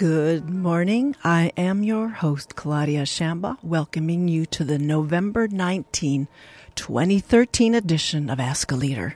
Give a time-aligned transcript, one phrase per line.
[0.00, 1.14] Good morning.
[1.22, 6.26] I am your host, Claudia Shamba, welcoming you to the November 19,
[6.74, 9.14] 2013 edition of Ask a Leader.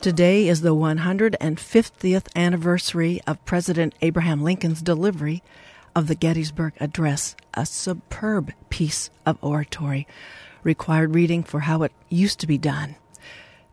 [0.00, 5.42] Today is the 150th anniversary of President Abraham Lincoln's delivery
[5.96, 10.06] of the Gettysburg Address, a superb piece of oratory,
[10.62, 12.94] required reading for how it used to be done.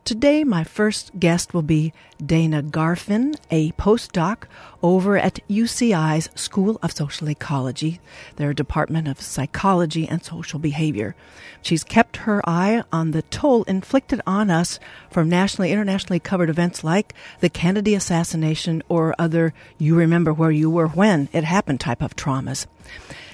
[0.08, 1.92] Today, my first guest will be
[2.24, 4.44] Dana Garfin, a postdoc
[4.82, 8.00] over at UCI's School of Social Ecology,
[8.36, 11.14] their Department of Psychology and Social Behavior.
[11.60, 16.82] She's kept her eye on the toll inflicted on us from nationally, internationally covered events
[16.82, 22.00] like the Kennedy assassination or other you remember where you were when it happened type
[22.00, 22.66] of traumas.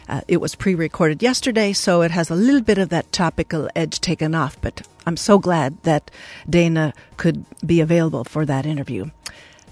[0.09, 3.69] Uh, it was pre recorded yesterday, so it has a little bit of that topical
[3.75, 6.11] edge taken off, but I'm so glad that
[6.49, 9.11] Dana could be available for that interview.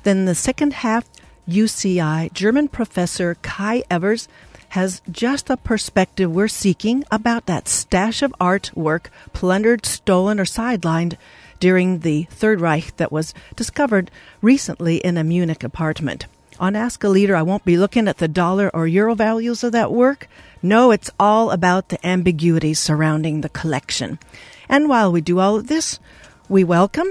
[0.05, 1.05] Then the second half,
[1.49, 4.29] UCI German professor Kai Evers
[4.71, 11.17] has just the perspective we're seeking about that stash of artwork plundered, stolen, or sidelined
[11.61, 14.11] during the Third Reich that was discovered
[14.41, 16.27] recently in a Munich apartment.
[16.63, 19.73] On Ask a Leader, I won't be looking at the dollar or euro values of
[19.73, 20.29] that work.
[20.63, 24.21] No, it's all about the ambiguity surrounding the collection.
[24.69, 25.99] And while we do all of this,
[26.49, 27.09] we welcome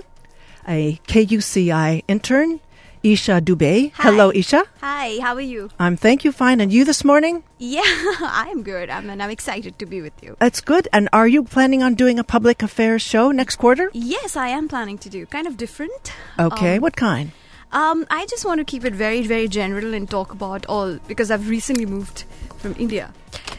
[0.66, 2.61] a KUCI intern,
[3.03, 3.91] Isha Dubey.
[3.95, 4.03] Hi.
[4.03, 4.63] Hello, Isha.
[4.80, 5.69] Hi, how are you?
[5.77, 6.61] I'm thank you fine.
[6.61, 7.43] And you this morning?
[7.58, 7.81] Yeah,
[8.21, 8.89] I'm good.
[8.89, 10.38] I'm and I'm excited to be with you.
[10.39, 10.88] That's good.
[10.93, 13.89] And are you planning on doing a public affairs show next quarter?
[13.91, 16.13] Yes, I am planning to do kind of different.
[16.39, 17.31] Okay, Um, what kind?
[17.72, 21.31] Um, I just want to keep it very, very general and talk about all because
[21.31, 22.25] I've recently moved
[22.58, 23.14] from India.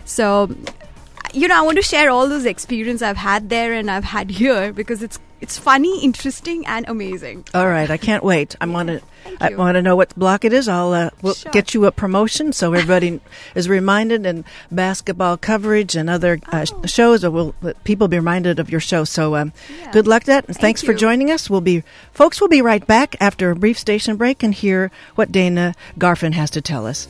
[0.05, 0.55] So,
[1.33, 4.31] you know, I want to share all those experience I've had there and I've had
[4.31, 7.45] here because it's it's funny, interesting, and amazing.
[7.53, 8.55] All right, I can't wait.
[8.61, 9.03] I want to.
[9.41, 10.69] I want to know what block it is.
[10.69, 11.51] I'll uh, we'll Sure.
[11.51, 13.21] get you a promotion so everybody
[13.57, 14.25] is reminded.
[14.25, 16.87] And basketball coverage and other uh, Oh.
[16.87, 19.03] shows, or will people be reminded of your show.
[19.03, 19.91] So, um, Yeah.
[19.91, 20.47] good luck that.
[20.47, 21.51] And Thank thanks for joining us.
[21.51, 22.41] We'll be folks.
[22.41, 26.51] We'll be right back after a brief station break and hear what Dana Garfin has
[26.51, 27.09] to tell us.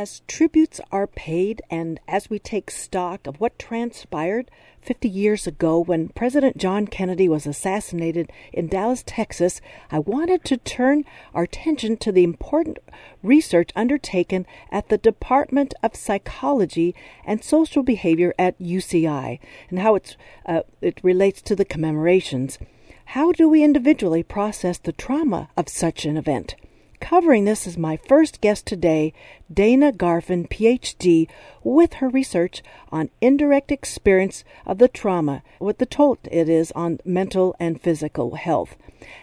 [0.00, 4.50] As tributes are paid and as we take stock of what transpired
[4.80, 10.56] 50 years ago when President John Kennedy was assassinated in Dallas, Texas, I wanted to
[10.56, 12.78] turn our attention to the important
[13.22, 16.94] research undertaken at the Department of Psychology
[17.26, 19.38] and Social Behavior at UCI
[19.68, 22.58] and how it's, uh, it relates to the commemorations.
[23.04, 26.54] How do we individually process the trauma of such an event?
[27.00, 29.12] Covering this is my first guest today,
[29.52, 31.28] Dana Garfin, PhD,
[31.64, 32.62] with her research
[32.92, 38.36] on indirect experience of the trauma, what the toll it is on mental and physical
[38.36, 38.76] health.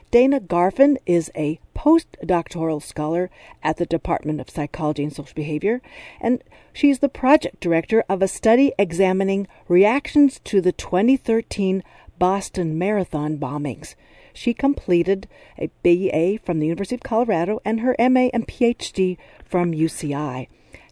[0.09, 3.29] Dana Garfin is a postdoctoral scholar
[3.61, 5.81] at the Department of Psychology and Social Behavior,
[6.19, 11.83] and she's the project director of a study examining reactions to the 2013
[12.17, 13.93] Boston Marathon bombings.
[14.37, 15.27] She completed
[15.57, 20.47] a BA from the University of Colorado and her MA and PhD from UCI.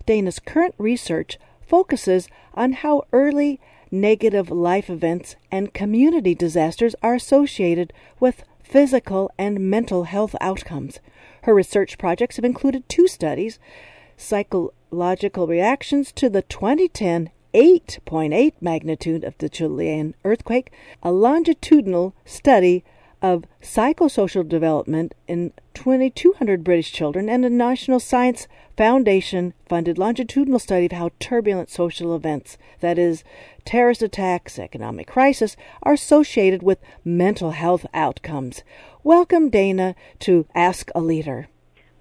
[0.08, 3.60] Dana's current research focuses on how early
[3.92, 11.00] negative life events and community disasters are associated with physical and mental health outcomes.
[11.44, 13.60] Her research projects have included two studies
[14.18, 20.74] psychological reactions to the 2010 8.8 magnitude of the Chilean earthquake,
[21.04, 22.84] a longitudinal study
[23.26, 28.48] of psychosocial development in 2,200 British children, and a National Science
[28.78, 33.24] Foundation funded longitudinal study of how turbulent social events, that is,
[33.66, 38.62] terrorist attacks, economic crisis, are associated with mental health outcomes.
[39.04, 41.48] Welcome, Dana, to Ask a Leader.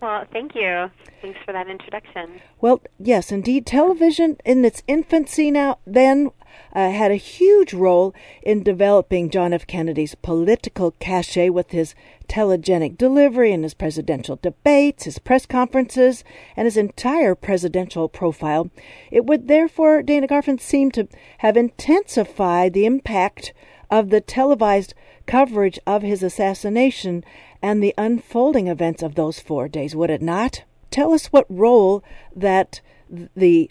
[0.02, 0.90] Well, thank you.
[1.22, 2.42] Thanks for that introduction.
[2.60, 3.64] Well, yes, indeed.
[3.64, 6.32] Television in its infancy now then
[6.74, 9.66] uh, had a huge role in developing John F.
[9.66, 11.94] Kennedy's political cachet with his
[12.28, 16.24] telegenic delivery and his presidential debates, his press conferences,
[16.56, 18.70] and his entire presidential profile.
[19.10, 23.52] It would therefore, Dana Garfin, seem to have intensified the impact
[23.90, 24.94] of the televised
[25.26, 27.24] coverage of his assassination
[27.62, 30.64] and the unfolding events of those four days, would it not?
[30.90, 32.02] Tell us what role
[32.34, 33.70] that the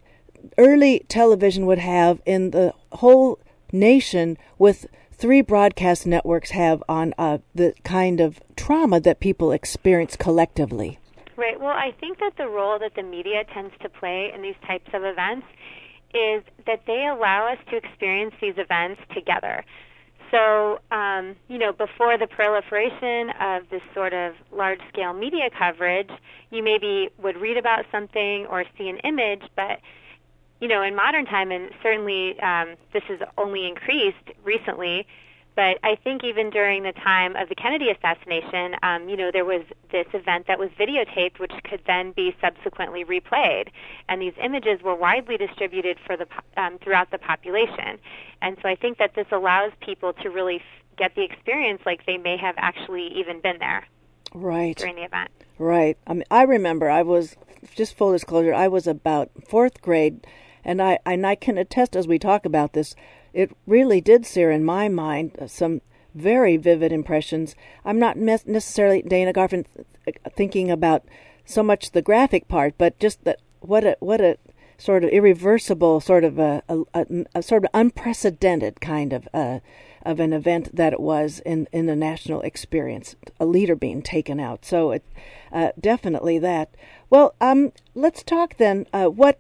[0.57, 3.39] early television would have in the whole
[3.71, 10.15] nation with three broadcast networks have on uh, the kind of trauma that people experience
[10.15, 10.99] collectively.
[11.35, 11.59] Right.
[11.59, 14.89] Well, I think that the role that the media tends to play in these types
[14.93, 15.47] of events
[16.13, 19.65] is that they allow us to experience these events together.
[20.29, 26.09] So, um, you know, before the proliferation of this sort of large scale media coverage,
[26.49, 29.79] you maybe would read about something or see an image, but,
[30.63, 35.05] you know, in modern time, and certainly um, this has only increased recently,
[35.57, 39.43] but I think even during the time of the Kennedy assassination, um, you know, there
[39.43, 43.67] was this event that was videotaped, which could then be subsequently replayed,
[44.07, 47.99] and these images were widely distributed for the um, throughout the population.
[48.41, 50.61] And so I think that this allows people to really f-
[50.97, 53.85] get the experience like they may have actually even been there.
[54.33, 54.77] Right.
[54.77, 55.29] During the event.
[55.59, 55.97] Right.
[56.07, 57.35] I mean, I remember I was
[57.75, 58.53] just full disclosure.
[58.53, 60.25] I was about fourth grade,
[60.63, 62.95] and I and I can attest as we talk about this
[63.33, 65.81] it really did sear in my mind some
[66.13, 67.55] very vivid impressions.
[67.83, 69.65] I'm not necessarily Dana Garfin
[70.35, 71.03] thinking about
[71.43, 74.37] so much the graphic part, but just that what a what a
[74.77, 77.05] sort of irreversible, sort of a, a, a,
[77.35, 79.59] a sort of unprecedented kind of uh,
[80.05, 84.39] of an event that it was in in the national experience, a leader being taken
[84.39, 84.63] out.
[84.65, 85.03] So it
[85.51, 86.75] uh, definitely that.
[87.09, 88.85] Well, um, let's talk then.
[88.93, 89.39] Uh, what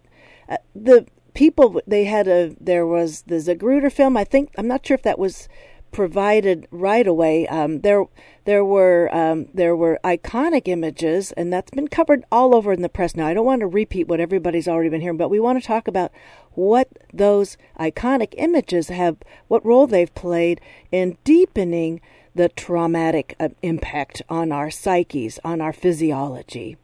[0.49, 4.17] uh, the people they had a there was the Zapruder film.
[4.17, 5.47] I think I'm not sure if that was
[5.93, 7.47] provided right away.
[7.47, 8.05] Um, there
[8.45, 12.89] there were um, there were iconic images, and that's been covered all over in the
[12.89, 13.15] press.
[13.15, 15.65] Now I don't want to repeat what everybody's already been hearing, but we want to
[15.65, 16.11] talk about
[16.51, 19.17] what those iconic images have,
[19.47, 20.59] what role they've played
[20.91, 22.01] in deepening
[22.35, 26.77] the traumatic uh, impact on our psyches, on our physiology.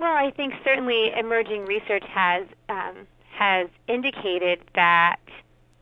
[0.00, 3.06] Well, I think certainly emerging research has um,
[3.36, 5.20] has indicated that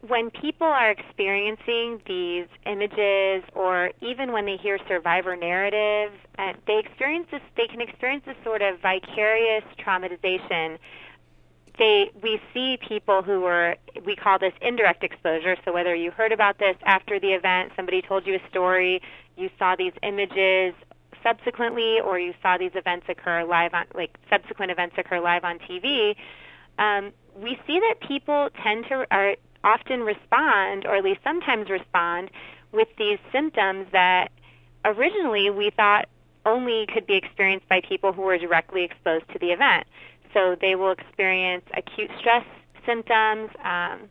[0.01, 6.79] when people are experiencing these images or even when they hear survivor narratives uh, they
[6.79, 10.79] experience this they can experience this sort of vicarious traumatization.
[11.79, 15.57] They we see people who were we call this indirect exposure.
[15.65, 19.01] So whether you heard about this after the event somebody told you a story
[19.37, 20.75] you saw these images
[21.23, 25.59] subsequently or you saw these events occur live on like subsequent events occur live on
[25.59, 26.15] TV
[26.79, 32.31] um, we see that people tend to are often respond, or at least sometimes respond,
[32.73, 34.31] with these symptoms that
[34.85, 36.09] originally we thought
[36.47, 39.87] only could be experienced by people who were directly exposed to the event.
[40.33, 42.45] So they will experience acute stress
[42.87, 43.51] symptoms.
[43.65, 44.09] Um,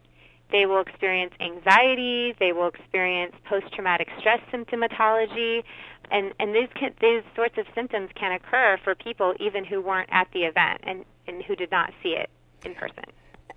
[0.51, 2.33] they will experience anxiety.
[2.39, 5.63] They will experience post-traumatic stress symptomatology,
[6.11, 10.09] and and these can, these sorts of symptoms can occur for people even who weren't
[10.11, 12.29] at the event and and who did not see it
[12.63, 13.03] in person.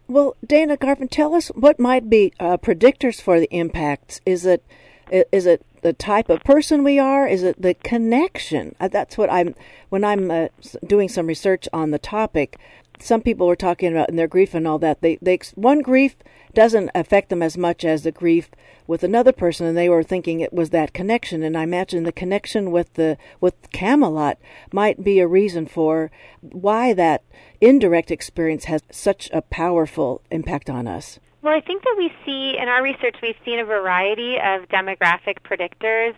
[0.09, 4.21] Well, Dana Garfin, tell us what might be uh, predictors for the impacts.
[4.27, 4.65] Is it
[5.11, 7.27] is it the type of person we are?
[7.27, 8.75] Is it the connection?
[8.81, 9.55] Uh, that's what I'm
[9.89, 10.49] when I'm uh,
[10.85, 12.59] doing some research on the topic.
[13.01, 15.01] Some people were talking about in their grief and all that.
[15.01, 16.17] They they one grief
[16.55, 18.51] doesn't affect them as much as the grief
[18.87, 22.11] with another person and they were thinking it was that connection and i imagine the
[22.11, 24.37] connection with the with camelot
[24.73, 26.11] might be a reason for
[26.41, 27.23] why that
[27.61, 32.59] indirect experience has such a powerful impact on us well i think that we see
[32.61, 36.15] in our research we've seen a variety of demographic predictors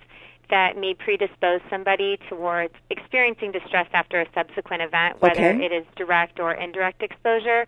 [0.53, 5.65] that may predispose somebody towards experiencing distress after a subsequent event, whether okay.
[5.65, 7.67] it is direct or indirect exposure.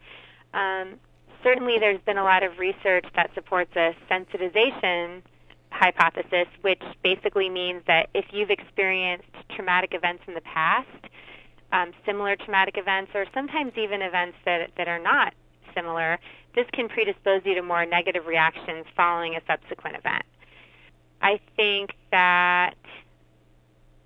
[0.52, 1.00] Um,
[1.42, 5.22] certainly there's been a lot of research that supports a sensitization
[5.70, 9.24] hypothesis, which basically means that if you've experienced
[9.56, 10.86] traumatic events in the past,
[11.72, 15.32] um, similar traumatic events, or sometimes even events that, that are not
[15.74, 16.18] similar,
[16.54, 20.22] this can predispose you to more negative reactions following a subsequent event.
[21.22, 22.74] I think that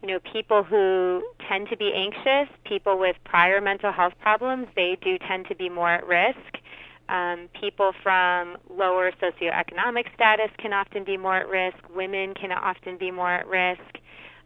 [0.03, 4.97] you know people who tend to be anxious, people with prior mental health problems, they
[5.03, 6.59] do tend to be more at risk.
[7.09, 11.79] Um, people from lower socioeconomic status can often be more at risk.
[11.95, 13.99] Women can often be more at risk.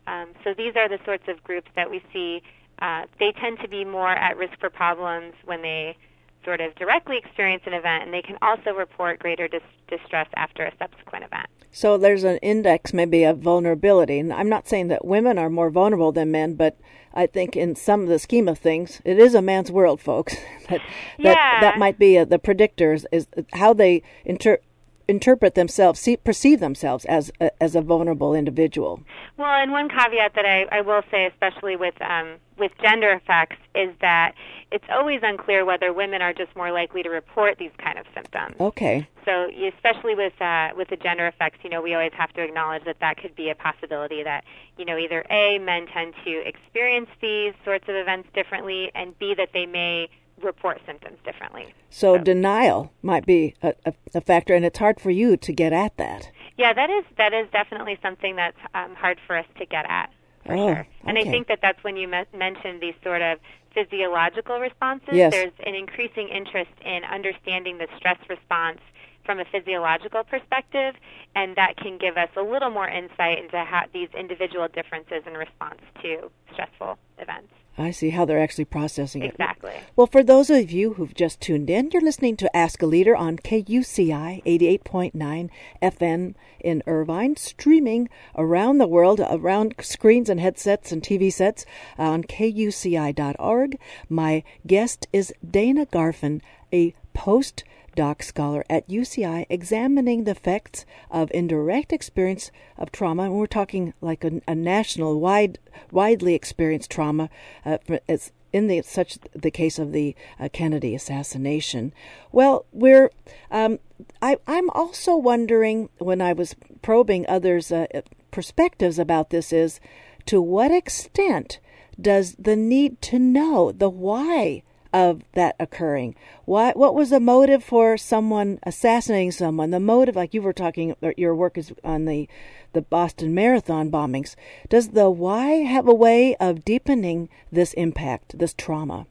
[0.07, 2.41] Um, so these are the sorts of groups that we see.
[2.81, 5.97] Uh, they tend to be more at risk for problems when they
[6.45, 10.65] sort of directly experience an event, and they can also report greater dis- distress after
[10.65, 11.47] a subsequent event.
[11.71, 14.19] So there's an index maybe of vulnerability.
[14.19, 16.79] And I'm not saying that women are more vulnerable than men, but
[17.15, 20.35] I think in some of the scheme of things, it is a man's world, folks.
[20.69, 20.81] that,
[21.19, 21.35] yeah.
[21.35, 24.61] that, that might be a, the predictors is how they inter-
[25.09, 29.03] interpret themselves, see, perceive themselves as a, as a vulnerable individual.
[29.37, 33.57] Well, and one caveat that I, I will say, especially with um, with gender effects,
[33.75, 34.35] is that
[34.71, 38.57] it's always unclear whether women are just more likely to report these kind of symptoms.
[38.61, 39.09] Okay.
[39.25, 42.85] So, especially with uh, with the gender effects, you know, we always have to acknowledge
[42.85, 44.23] that that could be a possibility.
[44.23, 44.45] That
[44.77, 49.35] you know, either a men tend to experience these sorts of events differently, and b
[49.35, 50.09] that they may
[50.43, 51.75] report symptoms differently.
[51.91, 52.23] So, so.
[52.23, 55.97] denial might be a, a, a, factor, and it's hard for you to get at
[55.97, 56.31] that.
[56.57, 60.11] Yeah, that is that is definitely something that's um, hard for us to get at.
[60.45, 60.87] For oh, sure.
[61.05, 61.29] And okay.
[61.29, 63.39] I think that that's when you me- mentioned these sort of
[63.75, 65.11] physiological responses.
[65.13, 65.33] Yes.
[65.33, 68.81] There's an increasing interest in understanding the stress response
[69.25, 70.95] from a physiological perspective,
[71.35, 75.35] and that can give us a little more insight into how these individual differences in
[75.35, 77.53] response to stressful events.
[77.79, 79.31] I see how they're actually processing it.
[79.31, 79.73] Exactly.
[79.97, 83.17] Well, for those of you who've just tuned in, you're listening to Ask a Leader
[83.17, 85.51] on KUCI 88.9
[85.81, 91.65] FM in Irvine, streaming around the world, around screens and headsets and TV sets
[91.99, 93.79] uh, on kuci.org.
[94.09, 101.31] My guest is Dana Garfin, a post doc scholar at UCI examining the effects of
[101.33, 103.25] indirect experience of trauma.
[103.25, 105.59] And we're talking like a, a national, wide,
[105.91, 107.31] widely experienced trauma.
[107.65, 111.93] Uh, it's in the such the case of the uh, Kennedy assassination.
[112.31, 113.11] Well, we're
[113.51, 113.79] um,
[114.21, 117.87] I, am also wondering when I was probing others' uh,
[118.31, 119.81] perspectives about this is
[120.27, 121.59] to what extent
[122.01, 126.15] does the need to know the why of that occurring?
[126.45, 129.71] What what was the motive for someone assassinating someone?
[129.71, 132.29] The motive, like you were talking, your work is on the
[132.73, 134.35] the Boston Marathon bombings.
[134.69, 139.07] Does the why have a way of deepening this impact, this trauma?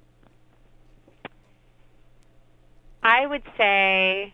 [3.03, 4.33] I would say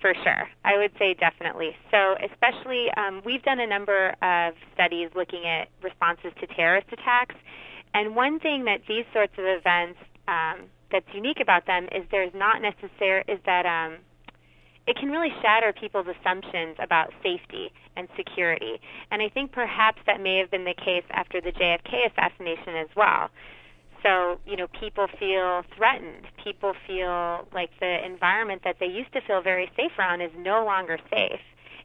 [0.00, 0.48] for sure.
[0.64, 1.76] I would say definitely.
[1.90, 7.34] So, especially, um, we've done a number of studies looking at responses to terrorist attacks.
[7.94, 12.34] And one thing that these sorts of events um, that's unique about them is there's
[12.34, 13.98] not necessary is that um,
[14.86, 18.80] it can really shatter people's assumptions about safety and security.
[19.10, 22.88] And I think perhaps that may have been the case after the JFK assassination as
[22.94, 23.30] well.
[24.02, 26.26] So, you know, people feel threatened.
[26.44, 30.64] People feel like the environment that they used to feel very safe around is no
[30.64, 31.40] longer safe.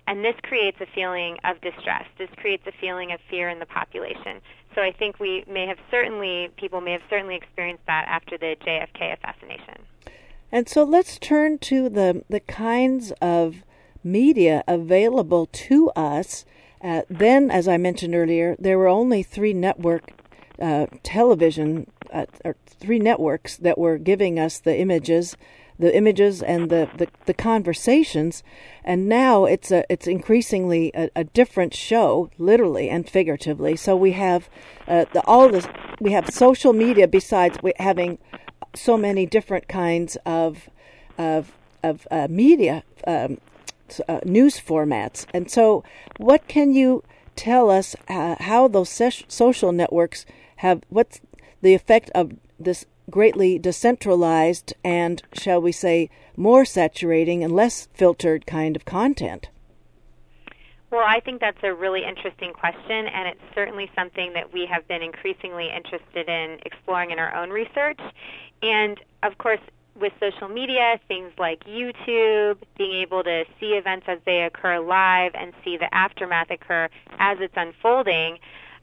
[0.07, 2.05] And this creates a feeling of distress.
[2.17, 4.41] This creates a feeling of fear in the population.
[4.75, 8.55] So I think we may have certainly, people may have certainly experienced that after the
[8.65, 9.85] JFK assassination.
[10.51, 13.63] And so let's turn to the, the kinds of
[14.03, 16.45] media available to us.
[16.81, 20.11] Uh, then, as I mentioned earlier, there were only three network
[20.59, 25.37] uh, television, uh, or three networks that were giving us the images
[25.79, 28.43] the images and the, the, the, conversations,
[28.83, 33.75] and now it's a it's increasingly a, a different show, literally and figuratively.
[33.75, 34.49] So we have
[34.87, 35.67] uh, the, all this
[35.99, 38.19] we have social media besides having
[38.75, 40.69] so many different kinds of
[41.17, 41.51] of
[41.83, 43.39] of uh, media um,
[44.07, 45.83] uh, news formats, and so
[46.17, 47.03] what can you
[47.35, 50.25] tell us uh, how those social networks
[50.57, 51.21] have what's
[51.61, 58.45] the effect of this greatly decentralized and, shall we say, more saturating and less filtered
[58.45, 59.49] kind of content?
[60.91, 64.85] Well, I think that's a really interesting question, and it's certainly something that we have
[64.89, 67.99] been increasingly interested in exploring in our own research.
[68.61, 69.61] And of course,
[69.95, 75.31] with social media, things like YouTube, being able to see events as they occur live
[75.33, 76.89] and see the aftermath occur
[77.19, 78.39] as it's unfolding,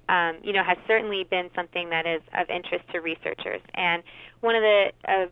[0.08, 3.60] um, you know, has certainly been something that is of interest to researchers.
[3.74, 4.02] And
[4.40, 5.26] one of the uh,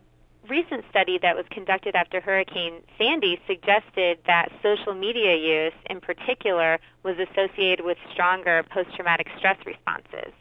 [0.49, 6.79] recent study that was conducted after Hurricane Sandy suggested that social media use, in particular,
[7.03, 10.31] was associated with stronger post-traumatic stress responses.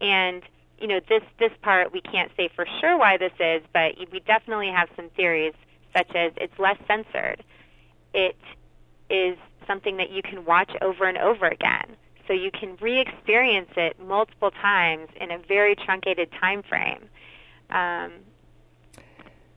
[0.00, 0.42] And
[0.78, 4.20] you know, this this part we can't say for sure why this is, but we
[4.20, 5.54] definitely have some theories,
[5.96, 7.44] such as it's less censored.
[8.12, 8.36] It
[9.08, 9.36] is
[9.66, 11.96] something that you can watch over and over again
[12.26, 17.08] so you can re-experience it multiple times in a very truncated time frame.
[17.70, 18.12] Um,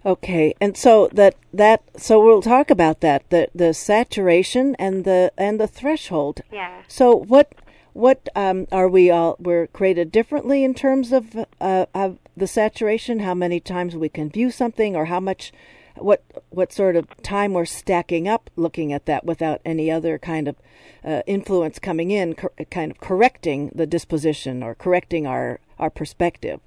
[0.06, 5.32] okay, and so that that so we'll talk about that the the saturation and the
[5.38, 6.42] and the threshold.
[6.52, 6.82] Yeah.
[6.88, 7.54] So what
[7.94, 13.20] what um, are we all we're created differently in terms of uh, of the saturation?
[13.20, 15.54] How many times we can view something, or how much
[15.98, 20.48] what what sort of time we're stacking up looking at that without any other kind
[20.48, 20.56] of
[21.04, 26.60] uh, influence coming in, cor- kind of correcting the disposition or correcting our our perspective.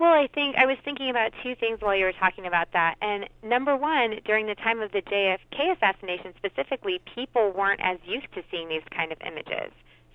[0.00, 2.96] Well, I think I was thinking about two things while you were talking about that.
[3.02, 8.32] And number one, during the time of the JFK assassination specifically, people weren't as used
[8.32, 9.70] to seeing these kind of images.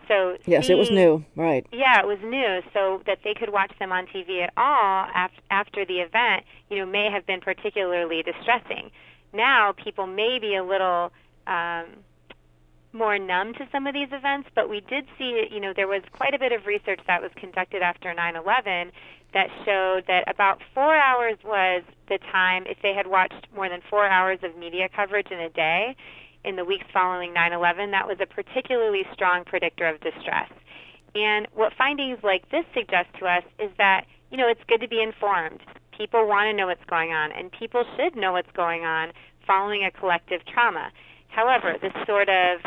[0.08, 1.66] So yes, it was new, right?
[1.72, 5.42] Yeah, it was new, so that they could watch them on TV at all after,
[5.50, 8.92] after the event, you know, may have been particularly distressing.
[9.34, 11.12] Now, people may be a little
[11.48, 11.86] um,
[12.94, 16.02] more numb to some of these events, but we did see, you know, there was
[16.14, 18.92] quite a bit of research that was conducted after 9/11
[19.34, 23.82] that showed that about 4 hours was the time if they had watched more than
[23.90, 25.96] 4 hours of media coverage in a day
[26.46, 30.50] in the weeks following 9/11, that was a particularly strong predictor of distress.
[31.16, 34.88] And what findings like this suggest to us is that, you know, it's good to
[34.88, 35.62] be informed.
[35.98, 39.14] People want to know what's going on, and people should know what's going on
[39.48, 40.92] following a collective trauma.
[41.30, 42.60] However, this sort of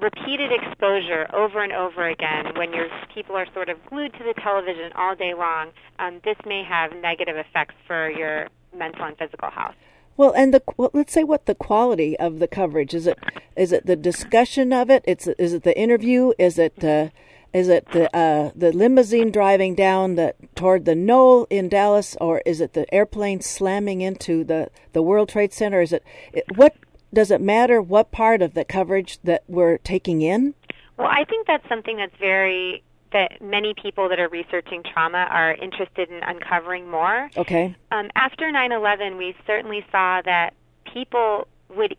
[0.00, 4.34] repeated exposure over and over again when your people are sort of glued to the
[4.34, 9.50] television all day long, um, this may have negative effects for your mental and physical
[9.50, 9.74] health.
[10.16, 13.18] Well, and the well, let's say what the quality of the coverage is it
[13.56, 15.04] is it the discussion of it?
[15.06, 16.32] It's is it the interview?
[16.38, 17.08] Is it uh,
[17.52, 22.42] is it the uh, the limousine driving down the toward the knoll in Dallas, or
[22.46, 25.80] is it the airplane slamming into the the World Trade Center?
[25.82, 26.74] Is it, it what
[27.12, 30.54] does it matter what part of the coverage that we're taking in?
[30.96, 32.82] Well, I think that's something that's very
[33.16, 37.30] that many people that are researching trauma are interested in uncovering more.
[37.34, 37.74] Okay.
[37.90, 40.52] Um, after 9/11, we certainly saw that
[40.92, 41.96] people would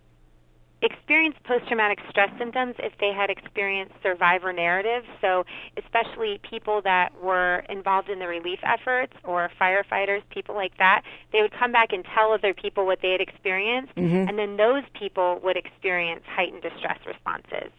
[0.84, 5.08] experience post-traumatic stress symptoms if they had experienced survivor narratives.
[5.22, 5.44] So,
[5.76, 11.02] especially people that were involved in the relief efforts or firefighters, people like that,
[11.34, 14.30] they would come back and tell other people what they had experienced, mm-hmm.
[14.30, 17.72] and then those people would experience heightened distress responses.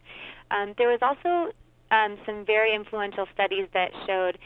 [0.50, 1.52] Um, there was also
[1.90, 4.38] um, some very influential studies that showed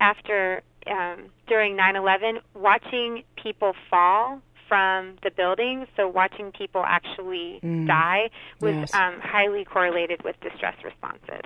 [0.00, 7.86] after um, during 9/11, watching people fall from the buildings, so watching people actually mm.
[7.88, 8.30] die,
[8.60, 8.94] was yes.
[8.94, 11.42] um, highly correlated with distress responses.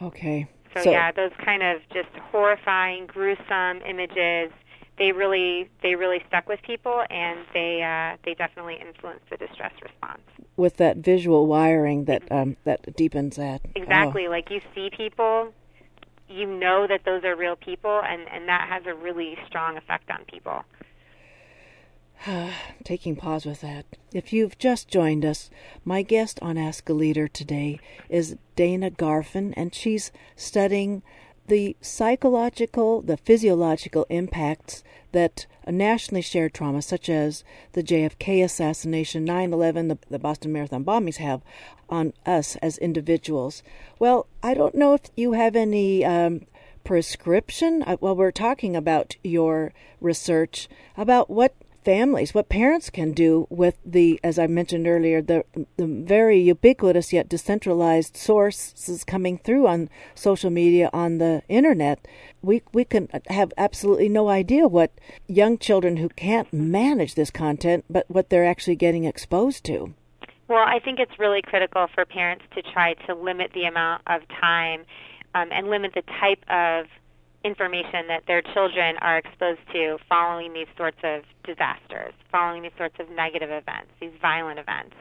[0.00, 0.48] Okay.
[0.74, 4.52] So, so, yeah, those kind of just horrifying, gruesome images.
[4.98, 9.72] They really, they really stuck with people, and they, uh, they definitely influenced the distress
[9.82, 10.20] response.
[10.56, 13.62] With that visual wiring that, um, that deepens that.
[13.74, 14.26] Exactly.
[14.26, 14.30] Oh.
[14.30, 15.52] Like you see people,
[16.28, 20.10] you know that those are real people, and, and that has a really strong effect
[20.10, 20.62] on people.
[22.84, 23.84] Taking pause with that.
[24.12, 25.50] If you've just joined us,
[25.84, 31.02] my guest on Ask a Leader today is Dana Garfin, and she's studying
[31.48, 39.24] the psychological, the physiological impacts that a nationally shared trauma, such as the JFK assassination,
[39.24, 41.42] 9 11, the, the Boston Marathon bombings, have
[41.88, 43.62] on us as individuals.
[43.98, 46.46] Well, I don't know if you have any um,
[46.84, 53.46] prescription uh, while we're talking about your research about what families, what parents can do
[53.50, 55.44] with the, as I mentioned earlier, the,
[55.76, 62.06] the very ubiquitous yet decentralized sources coming through on social media, on the internet.
[62.42, 64.92] We, we can have absolutely no idea what
[65.26, 69.94] young children who can't manage this content, but what they're actually getting exposed to.
[70.48, 74.22] Well, I think it's really critical for parents to try to limit the amount of
[74.40, 74.84] time
[75.34, 76.86] um, and limit the type of
[77.44, 82.96] information that their children are exposed to following these sorts of disasters, following these sorts
[83.00, 84.94] of negative events, these violent events.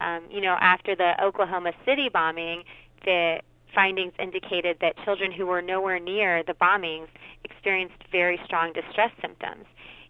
[0.00, 2.64] Um, you know, after the Oklahoma City bombing,
[3.04, 3.40] the
[3.74, 7.08] findings indicated that children who were nowhere near the bombings
[7.44, 9.64] experienced very strong distress symptoms.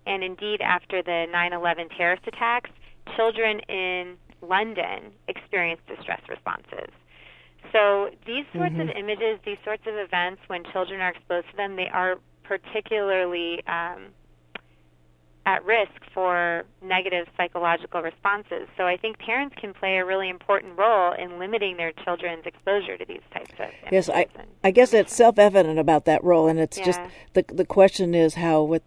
[0.06, 2.70] And indeed, after the 9 11 terrorist attacks,
[3.16, 6.90] children in London experienced distress responses.
[7.72, 8.88] So these sorts mm-hmm.
[8.88, 13.62] of images, these sorts of events, when children are exposed to them, they are particularly
[13.66, 14.14] um,
[15.46, 18.66] at risk for negative psychological responses.
[18.76, 22.98] So I think parents can play a really important role in limiting their children's exposure
[22.98, 24.08] to these types of yes.
[24.08, 24.26] I
[24.64, 26.84] I guess it's self-evident about that role, and it's yeah.
[26.84, 27.00] just
[27.34, 28.82] the the question is how with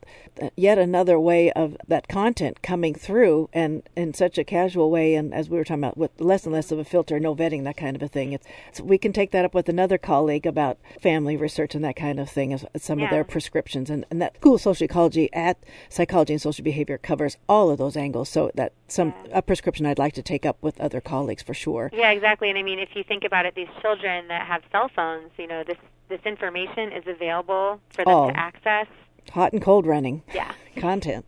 [0.56, 5.34] yet another way of that content coming through, and in such a casual way, and
[5.34, 7.78] as we were talking about, with less and less of a filter, no vetting, that
[7.78, 8.34] kind of a thing.
[8.34, 11.96] It's, it's we can take that up with another colleague about family research and that
[11.96, 13.06] kind of thing, as some yeah.
[13.06, 16.98] of their prescriptions, and, and that School of Social Ecology at Psychology and social behavior
[16.98, 18.30] covers all of those angles.
[18.30, 21.90] So that some a prescription I'd like to take up with other colleagues for sure.
[21.94, 22.50] Yeah, exactly.
[22.50, 25.48] And I mean, if you think about it, these children that have cell phones, you
[25.48, 25.78] know, this
[26.10, 28.30] this information is available for them Oh.
[28.32, 28.88] to access.
[29.34, 30.54] Hot and cold running Yeah.
[30.76, 31.26] content.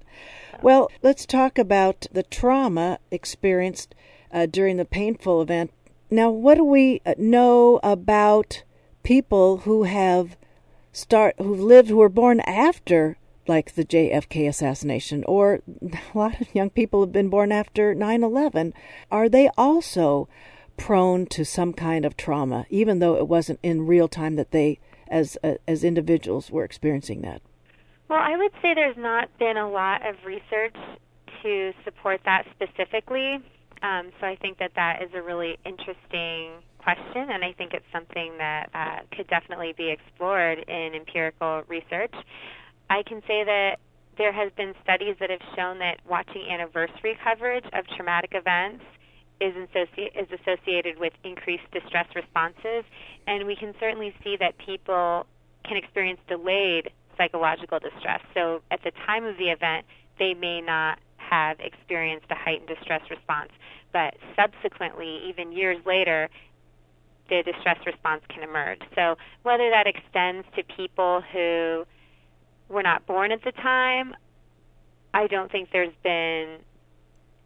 [0.64, 3.94] Well, let's talk about the trauma experienced
[4.32, 5.72] uh, during the painful event.
[6.10, 8.64] Now, what do we uh, know about
[9.04, 10.36] people who have
[10.92, 16.54] start who've lived who were born after like the JFK assassination or a lot of
[16.54, 18.74] young people have been born after 9/11
[19.12, 20.28] are they also
[20.78, 24.80] prone to some kind of trauma even though it wasn't in real time that they
[25.08, 27.42] as uh, as individuals were experiencing that
[28.10, 30.76] Well, I would say there's not been a lot of research
[31.44, 33.40] to support that specifically.
[33.82, 37.86] Um, so I think that that is a really interesting question, and I think it's
[37.92, 42.14] something that uh, could definitely be explored in empirical research.
[42.92, 43.78] I can say that
[44.18, 48.84] there has been studies that have shown that watching anniversary coverage of traumatic events
[49.40, 49.56] is,
[49.96, 52.84] is associated with increased distress responses,
[53.28, 55.26] and we can certainly see that people
[55.64, 58.20] can experience delayed psychological distress.
[58.34, 59.86] So at the time of the event,
[60.20, 63.52] they may not have experienced a heightened distress response,
[63.94, 66.30] but subsequently, even years later,
[67.30, 68.82] the distress response can emerge.
[68.96, 71.86] So whether that extends to people who
[72.72, 74.16] were not born at the time,
[75.14, 76.60] I don't think there's been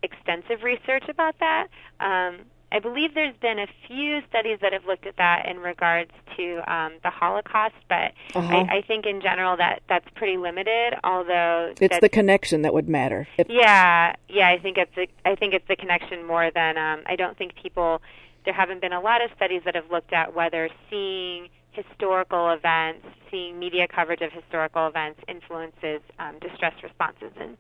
[0.03, 1.67] extensive research about that.
[1.99, 6.11] Um, I believe there's been a few studies that have looked at that in regards
[6.35, 8.53] to um, the Holocaust, but uh-huh.
[8.53, 10.95] I, I, think in general that that's pretty limited.
[11.03, 13.27] Although it's the connection that would matter.
[13.37, 17.03] If yeah, yeah, I think it's the, I think it's the connection more than um,
[17.05, 18.01] I don't think people.
[18.43, 23.05] There haven't been a lot of studies that have looked at whether seeing historical events,
[23.29, 27.57] seeing media coverage of historical events influences um, distress responses in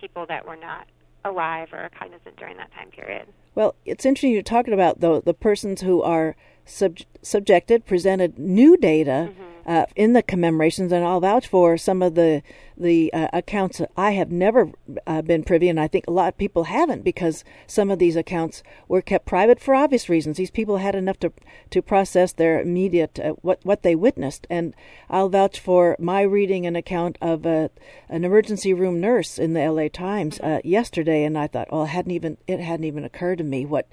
[0.00, 0.86] people that were not
[1.24, 3.26] alive or cognizant during that time period.
[3.54, 8.76] Well, it's interesting you're talking about the the persons who are sub- subjected, presented new
[8.76, 9.57] data mm-hmm.
[9.68, 12.42] Uh, in the commemorations, and I'll vouch for some of the
[12.74, 13.82] the uh, accounts.
[13.98, 14.72] I have never
[15.06, 18.16] uh, been privy, and I think a lot of people haven't, because some of these
[18.16, 20.38] accounts were kept private for obvious reasons.
[20.38, 21.32] These people had enough to
[21.68, 24.74] to process their immediate uh, what what they witnessed, and
[25.10, 27.70] I'll vouch for my reading an account of a,
[28.08, 29.90] an emergency room nurse in the L.A.
[29.90, 33.44] Times uh, yesterday, and I thought, well, it hadn't even it hadn't even occurred to
[33.44, 33.86] me what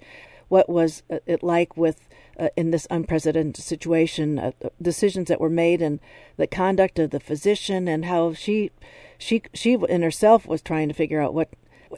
[0.47, 2.07] what was uh, it like with
[2.39, 6.00] uh, in this unprecedented situation, uh, decisions that were made, and
[6.38, 8.71] the conduct of the physician, and how she,
[9.17, 11.50] she, she in herself was trying to figure out what.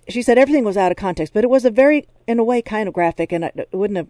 [0.10, 2.62] She said everything was out of context, but it was a very, in a way,
[2.62, 4.08] kind of graphic, and I wouldn't have.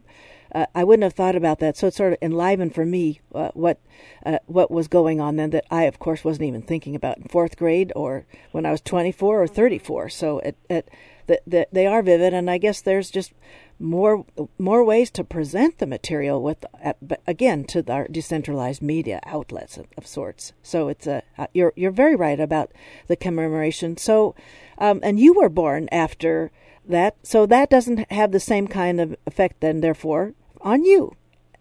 [0.53, 1.75] Uh, I wouldn't have thought about that.
[1.75, 3.79] So it sort of enlivened for me uh, what
[4.25, 7.25] uh, what was going on then that I, of course, wasn't even thinking about in
[7.25, 10.07] fourth grade or when I was 24 or 34.
[10.09, 10.89] So it, it
[11.27, 13.33] the, the, they are vivid, and I guess there's just
[13.79, 14.25] more
[14.57, 16.93] more ways to present the material with uh,
[17.25, 20.53] again to our decentralized media outlets of, of sorts.
[20.63, 22.71] So it's a uh, you're you're very right about
[23.07, 23.97] the commemoration.
[23.97, 24.35] So,
[24.77, 26.51] um, and you were born after
[26.87, 31.15] that, so that doesn't have the same kind of effect then, therefore, on you.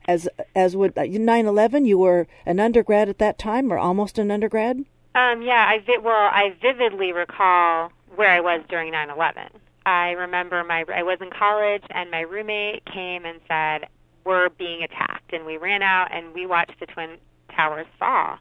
[0.08, 4.18] As as would uh, nine eleven, you were an undergrad at that time, or almost
[4.18, 4.84] an undergrad.
[5.14, 9.48] Um, yeah, I vi- well, I vividly recall where I was during nine eleven.
[9.86, 13.88] I remember my I was in college and my roommate came and said
[14.24, 17.18] we're being attacked and we ran out and we watched the twin
[17.54, 18.38] towers fall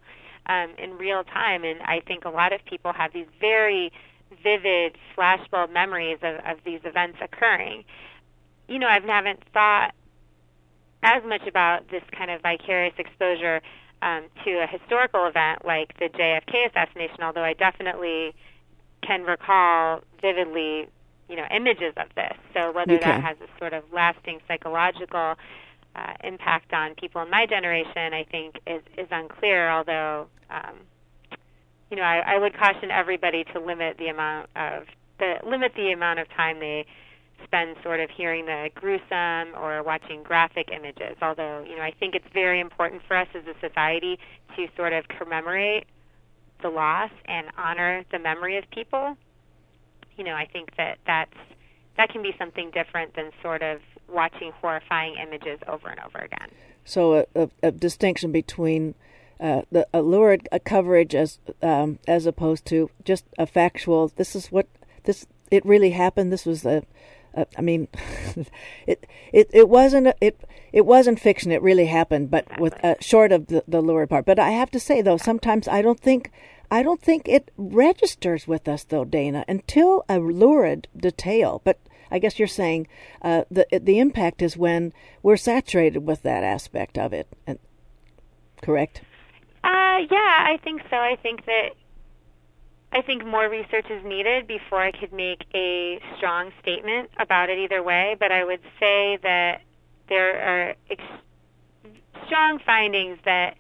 [0.48, 3.92] um, in real time and I think a lot of people have these very
[4.44, 7.84] vivid flashbulb memories of, of these events occurring.
[8.68, 9.94] You know, I haven't thought
[11.04, 13.62] as much about this kind of vicarious exposure
[14.02, 18.34] um, to a historical event like the JFK assassination, although I definitely
[19.04, 20.88] can recall vividly
[21.30, 22.38] you know images of this.
[22.54, 25.36] So whether that has a sort of lasting psychological
[25.96, 29.70] uh, impact on people in my generation, I think is is unclear.
[29.70, 30.76] Although um,
[31.90, 34.84] you know, I, I would caution everybody to limit the amount of
[35.20, 36.86] the limit the amount of time they
[37.44, 41.16] spend sort of hearing the gruesome or watching graphic images.
[41.22, 44.20] Although, you know, I think it's very important for us as a society
[44.56, 45.86] to sort of commemorate
[46.62, 49.16] the loss and honor the memory of people
[50.18, 51.34] you know, I think that that's
[51.98, 56.50] that can be something different than sort of watching horrifying images over and over again.
[56.84, 58.96] So a, a, a distinction between
[59.40, 64.12] uh, the a lurid coverage as um, as opposed to just a factual.
[64.16, 64.68] This is what
[65.04, 66.32] this it really happened.
[66.32, 66.84] This was a.
[67.34, 67.88] a I mean,
[68.88, 70.40] it it it wasn't a, it
[70.72, 71.52] it wasn't fiction.
[71.52, 72.64] It really happened, but exactly.
[72.64, 74.26] with uh, short of the the lurid part.
[74.26, 76.32] But I have to say though, sometimes I don't think
[76.70, 81.62] I don't think it registers with us, though, Dana, until a lurid detail.
[81.64, 81.80] But
[82.12, 82.88] I guess you're saying
[83.22, 87.28] uh, the the impact is when we're saturated with that aspect of it.
[87.48, 87.60] And,
[88.62, 89.02] correct?
[89.64, 90.98] Uh, yeah, I think so.
[90.98, 91.70] I think that
[92.92, 97.58] I think more research is needed before I could make a strong statement about it
[97.58, 98.16] either way.
[98.20, 99.62] But I would say that
[100.08, 101.04] there are ex-
[102.26, 103.58] strong findings that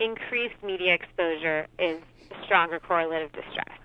[0.00, 2.00] increased media exposure is
[2.44, 3.78] stronger correlative distress.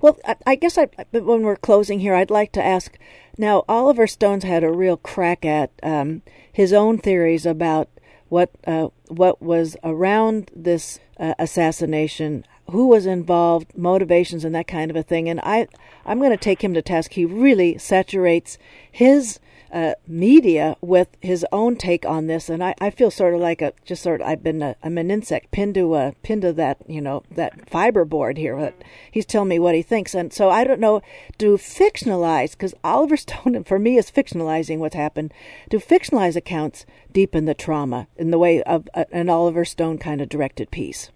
[0.00, 2.98] Well, I, guess I, when we're closing here, I'd like to ask
[3.38, 7.88] now, Oliver Stone's had a real crack at um, his own theories about
[8.28, 14.90] what uh, what was around this uh, assassination, who was involved, motivations, and that kind
[14.90, 15.28] of a thing.
[15.28, 15.68] And I,
[16.06, 17.12] I'm going to take him to task.
[17.12, 18.56] He really saturates
[18.90, 19.38] his
[19.76, 23.60] uh, media with his own take on this, and I, I feel sort of like
[23.60, 26.54] a just sort of I've been a, I'm an insect pinned to a pinned to
[26.54, 28.56] that you know that fiber board here.
[28.56, 28.74] But
[29.10, 31.02] he's telling me what he thinks, and so I don't know.
[31.36, 35.34] Do fictionalize because Oliver Stone for me is fictionalizing what's happened.
[35.68, 40.22] Do fictionalize accounts deepen the trauma in the way of a, an Oliver Stone kind
[40.22, 41.10] of directed piece?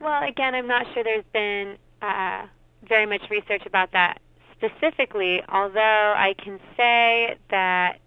[0.00, 2.46] Well, again, I'm not sure there's been uh,
[2.88, 4.20] very much research about that
[4.60, 7.98] specifically, although I can say that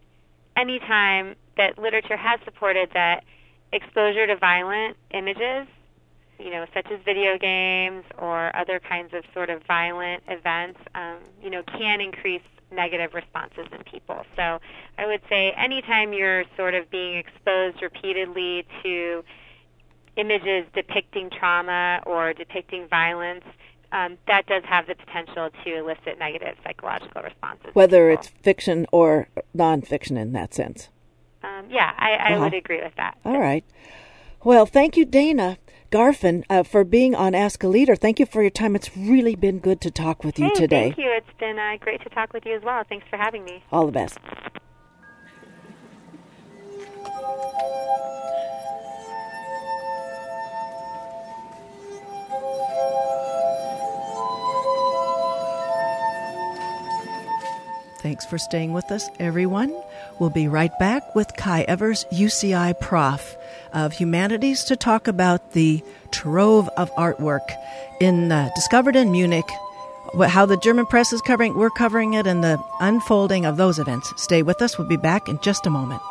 [0.55, 3.23] anytime that literature has supported that
[3.71, 5.67] exposure to violent images,
[6.39, 11.17] you know, such as video games or other kinds of sort of violent events, um,
[11.41, 14.25] you know, can increase negative responses in people.
[14.35, 14.59] So
[14.97, 19.23] I would say anytime you're sort of being exposed repeatedly to
[20.15, 23.45] images depicting trauma or depicting violence,
[23.93, 27.69] um, that does have the potential to elicit negative psychological responses.
[27.73, 30.89] Whether it's fiction or nonfiction in that sense.
[31.43, 32.43] Um, yeah, I, I uh-huh.
[32.45, 33.17] would agree with that.
[33.23, 33.63] All right.
[34.43, 35.57] Well, thank you, Dana
[35.91, 37.95] Garfin, uh, for being on Ask a Leader.
[37.95, 38.75] Thank you for your time.
[38.75, 40.81] It's really been good to talk with you hey, today.
[40.89, 41.11] Thank you.
[41.11, 42.83] It's been uh, great to talk with you as well.
[42.89, 43.63] Thanks for having me.
[43.71, 44.17] All the best.
[58.03, 59.73] Thanks for staying with us, everyone.
[60.19, 63.37] We'll be right back with Kai Evers, UCI Prof
[63.71, 67.49] of Humanities, to talk about the trove of artwork
[68.01, 69.49] in uh, discovered in Munich.
[70.27, 74.11] How the German press is covering, we're covering it, and the unfolding of those events.
[74.17, 74.77] Stay with us.
[74.77, 76.01] We'll be back in just a moment.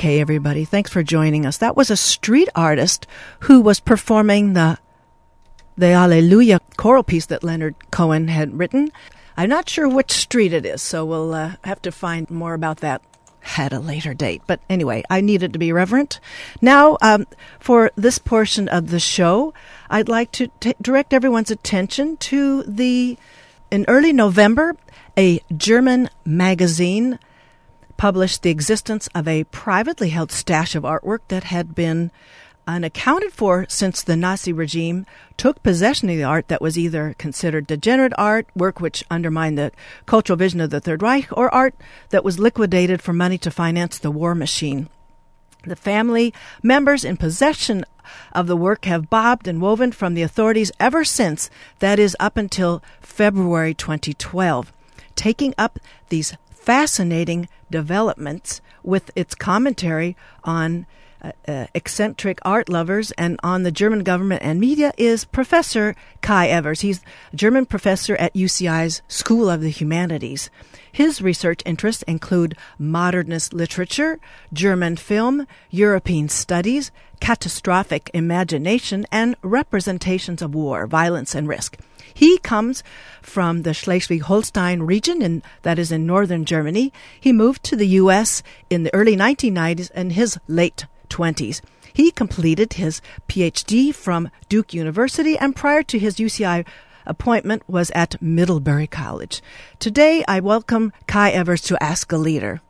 [0.00, 1.58] Okay, everybody, thanks for joining us.
[1.58, 3.06] That was a street artist
[3.40, 4.78] who was performing the
[5.76, 8.90] the Alleluia choral piece that Leonard Cohen had written.
[9.36, 12.78] I'm not sure which street it is, so we'll uh, have to find more about
[12.78, 13.02] that
[13.58, 14.40] at a later date.
[14.46, 16.18] But anyway, I needed to be reverent.
[16.62, 17.26] Now, um,
[17.58, 19.52] for this portion of the show,
[19.90, 23.18] I'd like to t- direct everyone's attention to the
[23.70, 24.76] in early November,
[25.18, 27.18] a German magazine
[28.00, 32.10] published the existence of a privately held stash of artwork that had been
[32.66, 35.04] unaccounted for since the Nazi regime
[35.36, 39.70] took possession of the art that was either considered degenerate art, work which undermined the
[40.06, 41.74] cultural vision of the Third Reich, or art
[42.08, 44.88] that was liquidated for money to finance the war machine.
[45.66, 46.32] The family
[46.62, 47.84] members in possession
[48.32, 52.38] of the work have bobbed and woven from the authorities ever since, that is, up
[52.38, 54.72] until February 2012.
[55.16, 60.86] Taking up these fascinating developments with its commentary on
[61.22, 66.48] uh, uh, eccentric art lovers and on the German government and media is Professor Kai
[66.48, 66.80] Evers.
[66.80, 70.50] He's a German professor at UCI's School of the Humanities.
[70.92, 74.18] His research interests include modernist literature,
[74.52, 81.76] German film, European studies, catastrophic imagination, and representations of war, violence, and risk.
[82.12, 82.82] He comes
[83.22, 86.92] from the Schleswig-Holstein region, and that is in northern Germany.
[87.20, 88.42] He moved to the U.S.
[88.68, 91.60] in the early 1990s and his late 20s.
[91.92, 96.66] He completed his PhD from Duke University, and prior to his UCI
[97.06, 99.42] appointment was at Middlebury College.
[99.78, 102.60] Today, I welcome Kai Evers to Ask a Leader.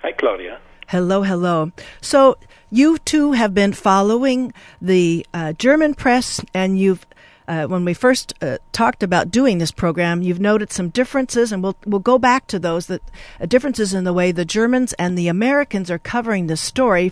[0.00, 0.58] Hi, Claudia.
[0.88, 1.70] Hello, hello.
[2.00, 2.36] So,
[2.70, 7.06] you too have been following the uh, German press, and you've
[7.50, 11.64] uh, when we first uh, talked about doing this program, you've noted some differences, and
[11.64, 13.02] we'll we'll go back to those that
[13.40, 17.10] uh, differences in the way the Germans and the Americans are covering this story.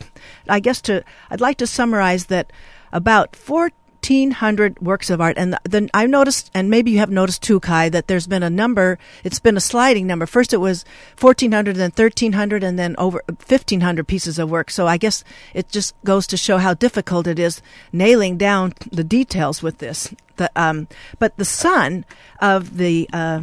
[0.48, 2.52] I guess to I'd like to summarize that
[2.92, 3.72] about four
[4.08, 5.36] 1,500 works of art.
[5.36, 8.50] And then I've noticed, and maybe you have noticed too, Kai, that there's been a
[8.50, 10.26] number, it's been a sliding number.
[10.26, 10.84] First it was
[11.20, 14.70] 1,400, then 1,300, and then over 1,500 pieces of work.
[14.70, 17.60] So I guess it just goes to show how difficult it is
[17.92, 20.14] nailing down the details with this.
[20.36, 22.04] The, um, but the son
[22.40, 23.42] of the uh,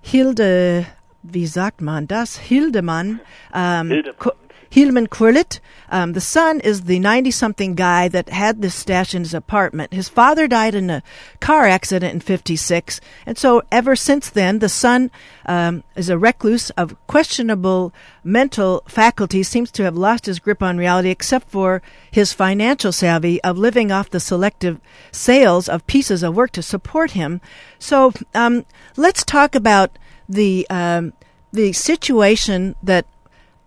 [0.00, 0.86] Hilde,
[1.22, 2.38] wie sagt man das?
[2.38, 3.20] Hildemann.
[3.52, 4.36] Um, Hildemann.
[4.70, 5.60] Hilman Gurlitt.
[5.88, 9.92] Um, the son is the 90 something guy that had this stash in his apartment.
[9.92, 11.02] His father died in a
[11.40, 13.00] car accident in 56.
[13.24, 15.10] And so ever since then, the son
[15.46, 17.92] um, is a recluse of questionable
[18.24, 23.42] mental faculties, seems to have lost his grip on reality, except for his financial savvy
[23.42, 24.80] of living off the selective
[25.12, 27.40] sales of pieces of work to support him.
[27.78, 31.12] So um, let's talk about the um,
[31.52, 33.06] the situation that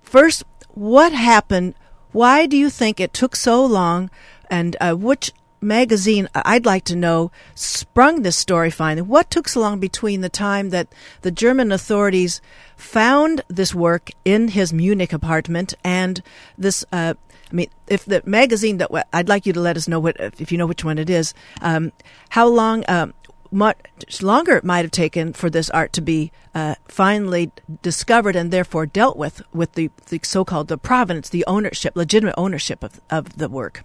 [0.01, 0.43] first
[0.79, 1.75] what happened?
[2.11, 4.09] Why do you think it took so long?
[4.49, 9.01] And uh, which magazine, I'd like to know, sprung this story finally?
[9.01, 10.87] What took so long between the time that
[11.21, 12.41] the German authorities
[12.75, 16.21] found this work in his Munich apartment and
[16.57, 16.85] this?
[16.91, 17.13] Uh,
[17.51, 20.51] I mean, if the magazine that I'd like you to let us know what if
[20.51, 21.33] you know which one it is.
[21.61, 21.91] Um,
[22.29, 22.83] how long?
[22.87, 23.13] Um,
[23.51, 28.51] much longer it might have taken for this art to be uh, finally discovered and
[28.51, 33.37] therefore dealt with with the, the so-called the provenance, the ownership, legitimate ownership of, of
[33.37, 33.83] the work.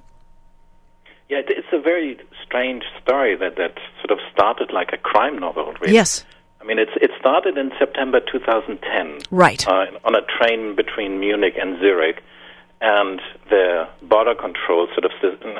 [1.28, 5.74] Yeah, it's a very strange story that that sort of started like a crime novel.
[5.80, 5.94] Really.
[5.94, 6.24] Yes.
[6.60, 9.20] I mean, it's it started in September 2010.
[9.30, 9.66] Right.
[9.66, 12.22] Uh, on a train between Munich and Zurich,
[12.80, 15.12] and the border control sort of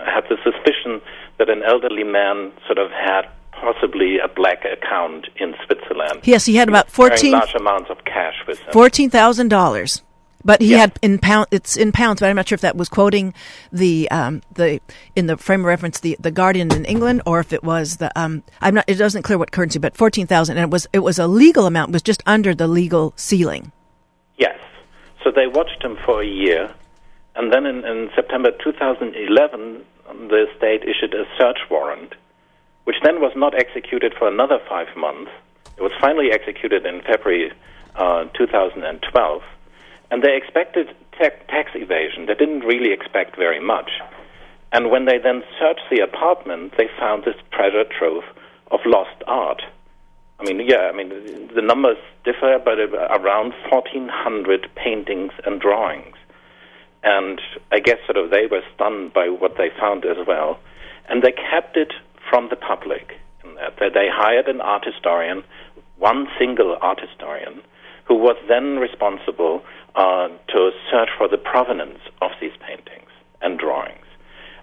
[0.04, 1.00] had the suspicion
[1.38, 3.22] that an elderly man sort of had
[3.60, 6.20] possibly a black account in Switzerland.
[6.24, 8.72] Yes, he had about fourteen large amounts of cash with him.
[8.72, 10.02] Fourteen thousand dollars.
[10.46, 11.46] But he had in pound.
[11.50, 13.32] It's in pounds, but I'm not sure if that was quoting
[13.72, 14.78] the um, the
[15.16, 18.12] in the frame of reference the the Guardian in England, or if it was the
[18.18, 18.84] um, I'm not.
[18.86, 21.64] It doesn't clear what currency, but fourteen thousand, and it was it was a legal
[21.64, 21.90] amount.
[21.90, 23.72] It was just under the legal ceiling.
[24.36, 24.58] Yes.
[25.22, 26.74] So they watched him for a year,
[27.36, 29.82] and then in, in September 2011,
[30.28, 32.14] the state issued a search warrant
[32.84, 35.30] which then was not executed for another five months.
[35.76, 37.52] It was finally executed in February
[37.96, 39.42] uh, 2012.
[40.10, 42.26] And they expected te- tax evasion.
[42.26, 43.90] They didn't really expect very much.
[44.72, 48.24] And when they then searched the apartment, they found this treasure trove
[48.70, 49.62] of lost art.
[50.40, 51.10] I mean, yeah, I mean,
[51.54, 56.16] the numbers differ, but around 1,400 paintings and drawings.
[57.04, 60.58] And I guess sort of they were stunned by what they found as well.
[61.08, 61.92] And they kept it
[62.28, 63.18] from the public.
[63.44, 65.44] That they hired an art historian,
[65.98, 67.60] one single art historian,
[68.06, 69.62] who was then responsible
[69.94, 73.10] uh, to search for the provenance of these paintings
[73.40, 74.04] and drawings.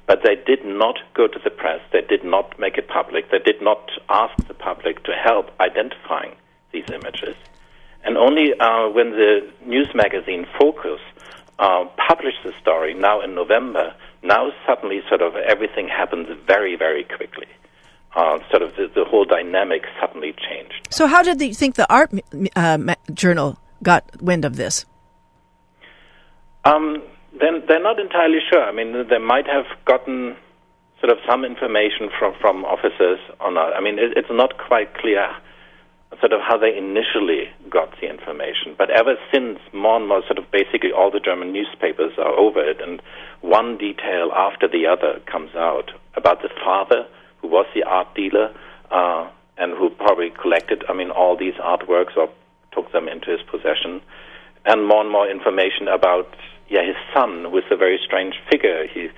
[0.08, 1.80] But they did not go to the press.
[1.94, 3.32] They did not make it public.
[3.32, 6.36] They did not ask the public to help identifying
[6.74, 7.36] these images.
[8.04, 11.00] And only uh, when the news magazine Focus
[11.62, 13.94] uh, published the story now in November,
[14.24, 17.48] now suddenly sort of everything happens very, very quickly.
[18.14, 20.86] Uh, sort of the, the, whole dynamic suddenly changed.
[20.90, 22.12] So, how did you think the art
[22.58, 22.78] uh,
[23.14, 24.86] journal got wind of this?
[26.66, 27.02] Um,
[27.40, 28.64] then they're not entirely sure.
[28.64, 30.36] I mean, they might have gotten
[31.00, 33.58] sort of some information from from officers on.
[33.58, 35.30] I mean, it, it's not quite clear
[36.22, 38.76] sort of how they initially got the information.
[38.78, 42.62] But ever since, more and more, sort of basically all the German newspapers are over
[42.62, 43.02] it, and
[43.42, 47.08] one detail after the other comes out about the father
[47.42, 48.54] who was the art dealer
[48.92, 52.30] uh, and who probably collected, I mean, all these artworks or
[52.72, 54.00] took them into his possession,
[54.66, 56.30] and more and more information about
[56.70, 58.88] yeah his son, who is a very strange figure.
[58.88, 59.10] He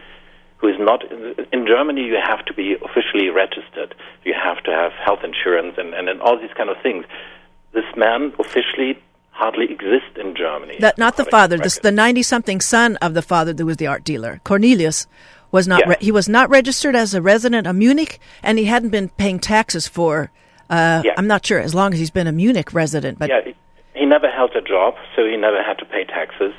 [0.63, 2.01] who is not in Germany.
[2.05, 3.93] You have to be officially registered.
[4.23, 7.05] You have to have health insurance and, and, and all these kind of things.
[7.73, 8.97] This man officially
[9.31, 10.77] hardly exists in Germany.
[10.79, 14.05] That not the father, this, the ninety-something son of the father who was the art
[14.05, 15.05] dealer, Cornelius.
[15.51, 18.89] Was not re- he was not registered as a resident of Munich, and he hadn't
[18.89, 20.31] been paying taxes for.
[20.67, 21.11] Uh, yeah.
[21.15, 23.53] I'm not sure as long as he's been a Munich resident, but yeah,
[23.93, 26.53] he never held a job, so he never had to pay taxes.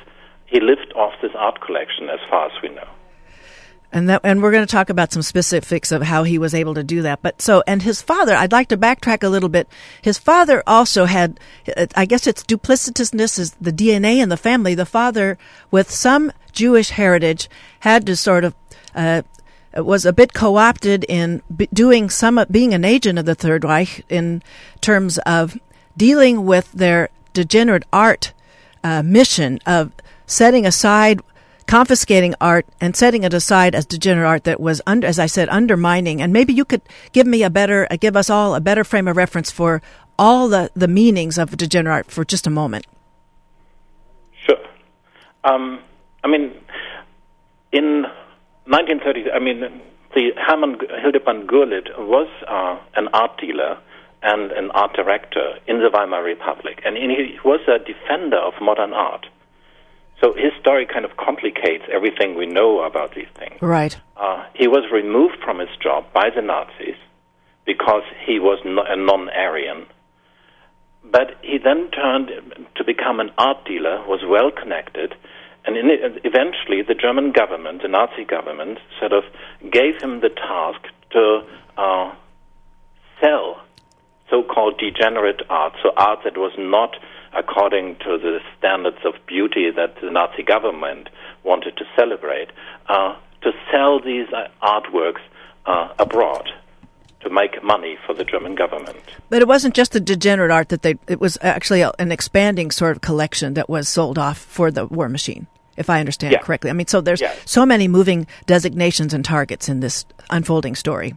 [0.45, 2.87] He lived off this art collection, as far as we know
[3.91, 6.73] and that and we're going to talk about some specifics of how he was able
[6.73, 7.21] to do that.
[7.21, 9.67] But so and his father i'd like to backtrack a little bit.
[10.01, 11.39] His father also had
[11.95, 14.75] i guess it's duplicitousness is the dna in the family.
[14.75, 15.37] The father
[15.71, 18.55] with some jewish heritage had to sort of
[18.93, 19.21] uh,
[19.75, 21.41] was a bit co-opted in
[21.73, 24.41] doing some being an agent of the third reich in
[24.81, 25.57] terms of
[25.97, 28.33] dealing with their degenerate art
[28.83, 29.91] uh, mission of
[30.25, 31.21] setting aside
[31.67, 35.49] confiscating art and setting it aside as degenerate art that was under, as I said,
[35.49, 36.21] undermining.
[36.21, 39.07] And maybe you could give me a better, uh, give us all a better frame
[39.07, 39.81] of reference for
[40.17, 42.85] all the, the meanings of degenerate art for just a moment.
[44.45, 44.57] Sure.
[45.43, 45.79] Um,
[46.23, 46.53] I mean,
[47.71, 48.03] in
[48.65, 49.81] 1930, I mean,
[50.13, 53.77] the Hermann Hildebrand Gurlitt was uh, an art dealer
[54.23, 58.93] and an art director in the Weimar Republic, and he was a defender of modern
[58.93, 59.27] art.
[60.21, 63.61] So his story kind of complicates everything we know about these things.
[63.61, 63.97] Right.
[64.15, 66.95] Uh, he was removed from his job by the Nazis
[67.65, 69.85] because he was a non-Aryan.
[71.03, 72.31] But he then turned
[72.75, 75.13] to become an art dealer, was well connected,
[75.65, 79.23] and in it, eventually the German government, the Nazi government, sort of
[79.71, 81.41] gave him the task to
[81.77, 82.13] uh,
[83.21, 83.61] sell
[84.29, 86.95] so-called degenerate art, so art that was not
[87.35, 91.09] according to the standards of beauty that the Nazi government
[91.43, 92.49] wanted to celebrate,
[92.87, 95.21] uh, to sell these uh, artworks
[95.65, 96.49] uh, abroad
[97.21, 98.97] to make money for the German government.
[99.29, 102.71] But it wasn't just the degenerate art that they, it was actually a, an expanding
[102.71, 106.39] sort of collection that was sold off for the war machine, if I understand Yeah.
[106.41, 106.69] correctly.
[106.69, 111.15] I mean, so there's so many moving designations and targets in this unfolding story.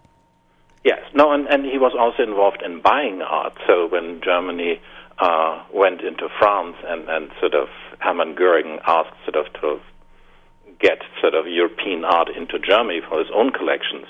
[0.84, 3.52] Yes, no, and, and he was also involved in buying art.
[3.66, 4.80] So when Germany
[5.20, 7.68] uh, went into France and, and sort of
[8.00, 9.80] Hermann Goering asked sort of to
[10.80, 14.06] get sort of European art into Germany for his own collections,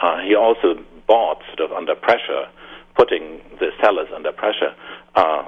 [0.00, 2.46] uh, he also bought sort of under pressure,
[2.96, 4.74] putting the sellers under pressure,
[5.16, 5.44] uh,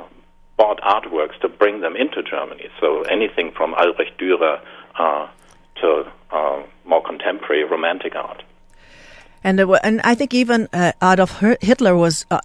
[0.57, 2.69] bought artworks to bring them into Germany.
[2.81, 4.61] So anything from Albrecht Dürer
[4.99, 5.29] uh,
[5.81, 8.43] to uh, more contemporary romantic art.
[9.43, 12.41] And it and I think even uh, Adolf Hitler was uh,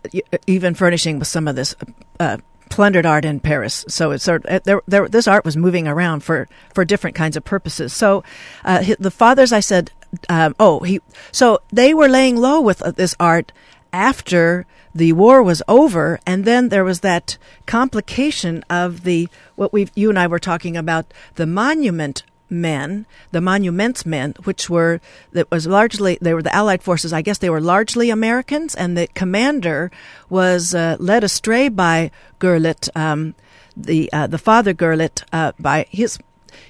[0.47, 1.73] even furnishing with some of this
[2.19, 2.37] uh,
[2.69, 3.85] plundered art in Paris.
[3.87, 7.35] So it's sort of, there, there, this art was moving around for, for different kinds
[7.35, 7.93] of purposes.
[7.93, 8.23] So
[8.63, 9.91] uh, the fathers, I said,
[10.27, 11.01] um, oh, he.
[11.31, 13.51] So they were laying low with uh, this art
[13.93, 19.87] after the war was over, and then there was that complication of the what we
[19.93, 25.49] you and I were talking about the monument men, the monuments men, which were that
[25.51, 27.13] was largely they were the Allied forces.
[27.13, 29.91] I guess they were largely Americans, and the commander
[30.29, 33.35] was uh, led astray by Gurlitt, um,
[33.75, 36.19] the uh, the father Gurlitt, uh, by his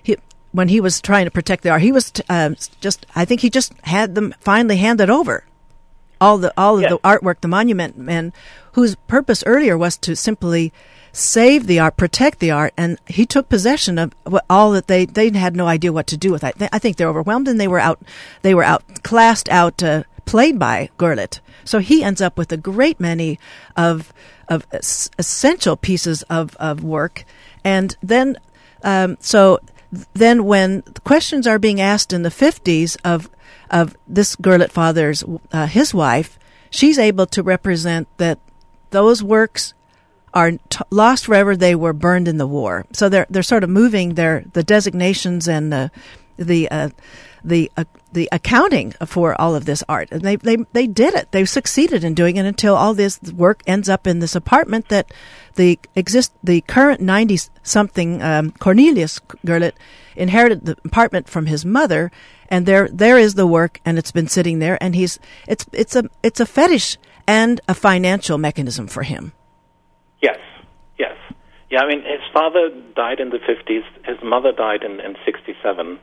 [0.02, 0.18] he.
[0.52, 3.06] When he was trying to protect the art, he was t- um, just.
[3.16, 5.44] I think he just had them finally handed over
[6.22, 8.34] all the all of the artwork, the monument men,
[8.74, 10.74] whose purpose earlier was to simply
[11.12, 14.14] save the art, protect the art, and he took possession of
[14.50, 16.44] all that they they had no idea what to do with.
[16.44, 16.56] it.
[16.72, 18.02] I think they're overwhelmed, and they were out
[18.42, 21.40] they were out classed out uh, played by Gurlitt.
[21.66, 23.40] So he ends up with a great many
[23.76, 24.14] of
[24.48, 27.26] of es- essential pieces of of work,
[27.64, 28.38] and then
[28.84, 29.60] um, so
[30.14, 33.30] then when questions are being asked in the 50s of
[33.70, 36.40] of this Gurlitt father's uh, his wife,
[36.70, 38.40] she's able to represent that
[38.92, 39.74] those works
[40.40, 42.86] are t- lost wherever They were burned in the war.
[42.94, 45.92] So they're they're sort of moving their the designations and the
[46.38, 46.90] the uh,
[47.44, 51.32] the uh, the accounting for all of this art, and they they they did it.
[51.32, 55.12] They succeeded in doing it until all this work ends up in this apartment that
[55.56, 59.76] the exist the current ninety something um, Cornelius Gurlitt
[60.16, 62.12] inherited the apartment from his mother,
[62.50, 65.96] and there there is the work, and it's been sitting there, and he's it's it's
[65.96, 69.34] a it's a fetish and a financial mechanism for him.
[70.22, 70.40] Yes,
[70.98, 71.16] yes.
[71.70, 76.00] Yeah, I mean, his father died in the 50s, his mother died in, in 67,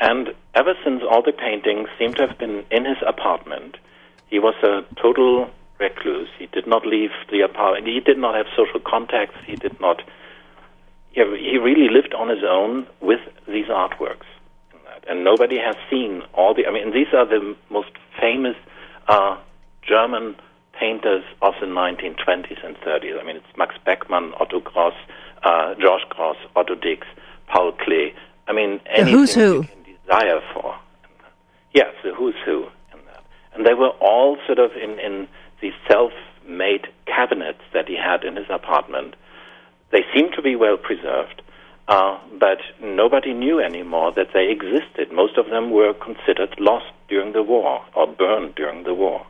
[0.00, 3.76] and ever since all the paintings seem to have been in his apartment,
[4.28, 6.28] he was a total recluse.
[6.38, 7.86] He did not leave the apartment.
[7.86, 9.36] He did not have social contacts.
[9.46, 10.02] He did not.
[11.12, 14.26] He really lived on his own with these artworks,
[14.72, 16.66] and, and nobody has seen all the.
[16.66, 17.90] I mean, these are the most
[18.20, 18.56] famous
[19.08, 19.36] uh,
[19.86, 20.34] German
[20.78, 23.20] painters of the 1920s and 30s.
[23.20, 24.94] I mean, it's Max Beckmann, Otto Gross,
[25.42, 27.06] uh, George Grosz, Otto Dix,
[27.48, 28.12] Paul Klee.
[28.46, 29.54] I mean, anything who's who.
[29.54, 30.76] you can desire for.
[31.72, 33.24] Yes, the who's who in that.
[33.54, 35.28] And they were all sort of in, in
[35.60, 39.16] these self-made cabinets that he had in his apartment.
[39.90, 41.42] They seem to be well preserved,
[41.88, 45.12] uh, but nobody knew anymore that they existed.
[45.12, 49.26] Most of them were considered lost during the war or burned during the war.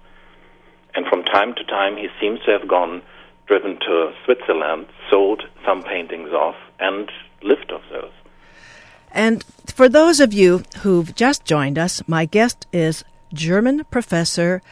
[0.95, 3.03] And from time to time, he seems to have gone,
[3.47, 7.11] driven to Switzerland, sold some paintings off, and
[7.42, 8.12] lived off those.
[9.11, 14.62] And for those of you who've just joined us, my guest is German professor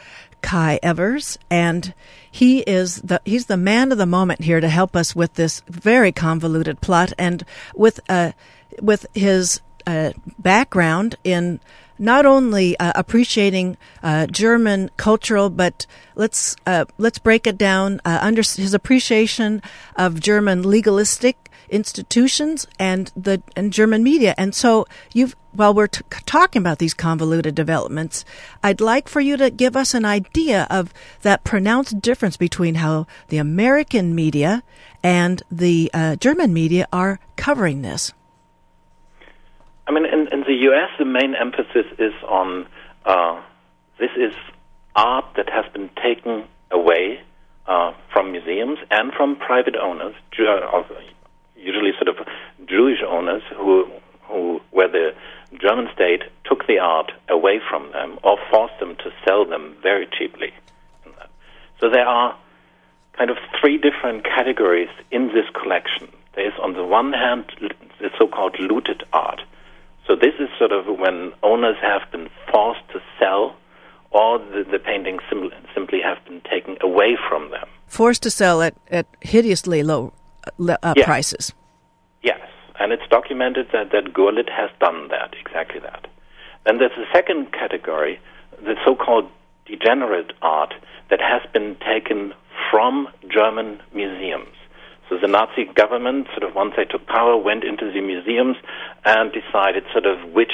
[0.43, 1.95] Kai Evers, and
[2.31, 5.63] he is the he's the man of the moment here to help us with this
[5.69, 7.45] very convoluted plot, and
[7.75, 8.33] with uh,
[8.81, 11.61] with his uh, background in
[11.99, 18.19] not only uh, appreciating uh, German cultural, but let's uh, let's break it down uh,
[18.21, 19.63] under his appreciation
[19.97, 24.35] of German legalistic institutions and the and German media.
[24.37, 28.25] And so you've while we're t- talking about these convoluted developments,
[28.63, 33.07] I'd like for you to give us an idea of that pronounced difference between how
[33.29, 34.63] the American media
[35.03, 38.13] and the uh, German media are covering this.
[40.53, 42.67] The U.S., the main emphasis is on
[43.07, 43.41] uh,
[43.99, 44.35] this is
[44.95, 47.23] art that has been taken away
[47.67, 50.83] uh, from museums and from private owners, uh,
[51.57, 52.27] usually sort of
[52.69, 53.91] Jewish owners who,
[54.25, 55.15] who, where the
[55.59, 60.07] German state took the art away from them or forced them to sell them very
[60.19, 60.53] cheaply.
[61.81, 62.37] So there are
[63.17, 66.09] kind of three different categories in this collection.
[66.35, 67.47] There is, on the one hand,
[68.01, 69.41] the so-called looted art.
[70.07, 73.57] So this is sort of when owners have been forced to sell
[74.11, 77.69] or the, the paintings sim- simply have been taken away from them.
[77.87, 80.13] Forced to sell at, at hideously low
[80.69, 81.05] uh, yes.
[81.05, 81.53] prices.
[82.23, 82.41] Yes,
[82.79, 86.07] and it's documented that, that Gurlitt has done that, exactly that.
[86.67, 88.21] Then there's a second category,
[88.63, 89.31] the so-called
[89.67, 90.75] degenerate art
[91.11, 92.35] that has been taken
[92.71, 94.55] from German museums.
[95.09, 98.57] So the Nazi government, sort of once they took power, went into the museums
[99.05, 100.53] and decided sort of which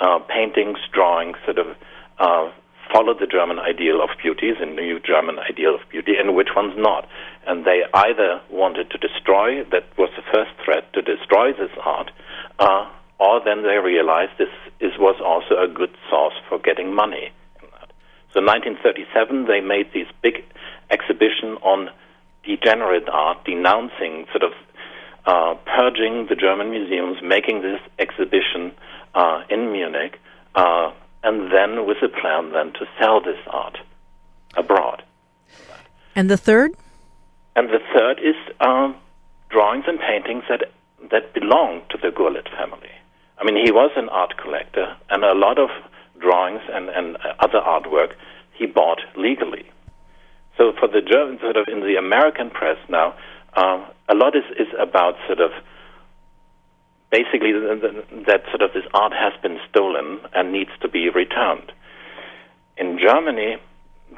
[0.00, 1.76] uh, paintings, drawings, sort of
[2.18, 2.50] uh,
[2.92, 6.74] followed the German ideal of beauty, the new German ideal of beauty, and which ones
[6.76, 7.08] not.
[7.46, 12.10] And they either wanted to destroy, that was the first threat, to destroy this art,
[12.58, 14.48] uh, or then they realized this
[14.80, 17.30] is, was also a good source for getting money.
[18.32, 20.44] So in 1937, they made this big
[20.90, 21.90] exhibition on
[22.50, 24.52] degenerate art, denouncing sort of
[25.26, 28.72] uh, purging the German museums, making this exhibition
[29.14, 30.18] uh, in Munich,
[30.54, 30.90] uh,
[31.22, 33.78] and then with a plan then to sell this art
[34.56, 35.02] abroad.
[36.16, 36.72] And the third?
[37.54, 38.96] And the third is um,
[39.50, 40.70] drawings and paintings that
[41.10, 42.94] that belong to the Gurlitt family.
[43.38, 45.70] I mean, he was an art collector, and a lot of
[46.20, 48.12] drawings and, and other artwork
[48.52, 49.64] he bought legally.
[50.60, 53.14] So for the German, sort of in the American press now,
[53.54, 55.52] uh, a lot is, is about sort of
[57.10, 61.72] basically that sort of this art has been stolen and needs to be returned.
[62.76, 63.56] In Germany,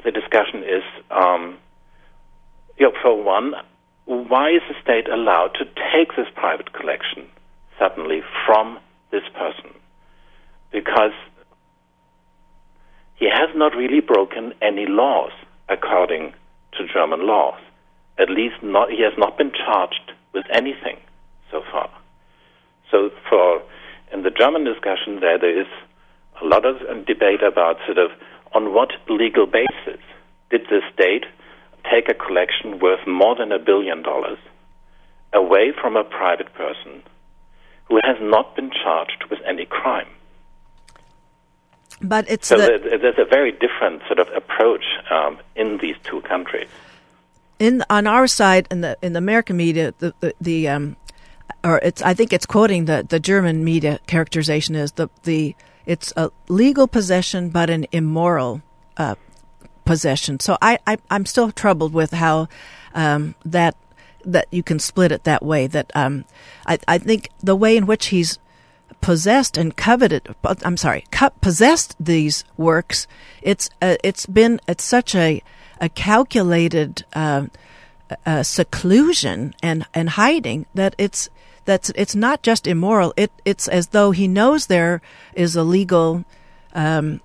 [0.03, 1.57] the discussion is, um,
[2.77, 3.53] you know, for one,
[4.03, 5.65] why is the state allowed to
[5.95, 7.25] take this private collection
[7.79, 8.79] suddenly from
[9.11, 9.73] this person?
[10.73, 11.15] Because
[13.15, 15.31] he has not really broken any laws
[15.69, 16.33] according
[16.77, 17.59] to German laws.
[18.19, 20.97] At least not, he has not been charged with anything
[21.51, 21.89] so far.
[22.91, 23.61] So for
[24.11, 25.67] in the German discussion there, there is
[26.41, 28.11] a lot of debate about sort of
[28.53, 30.01] on what legal basis
[30.51, 31.25] did the state
[31.89, 34.37] take a collection worth more than a billion dollars
[35.33, 37.01] away from a private person
[37.85, 40.07] who has not been charged with any crime.
[42.03, 46.21] But it's so the, there's a very different sort of approach um, in these two
[46.21, 46.67] countries.
[47.59, 50.97] In on our side, in the in the American media, the the, the um,
[51.63, 56.13] or it's I think it's quoting the the German media characterization is the the it's
[56.17, 58.61] a legal possession but an immoral
[58.97, 59.15] uh,
[59.85, 60.39] possession.
[60.39, 62.47] So I, I am still troubled with how
[62.93, 63.75] um, that
[64.25, 65.67] that you can split it that way.
[65.67, 66.25] That um,
[66.65, 68.39] I I think the way in which he's
[69.03, 71.05] possessed and coveted I'm sorry
[71.41, 73.05] possessed these works.
[73.41, 75.43] It's uh, it's been it's such a
[75.79, 77.47] a calculated uh,
[78.25, 81.29] uh, seclusion and and hiding that it's
[81.65, 83.13] that's it's not just immoral.
[83.17, 85.01] It it's as though he knows there
[85.33, 86.23] is a legal
[86.73, 87.19] um,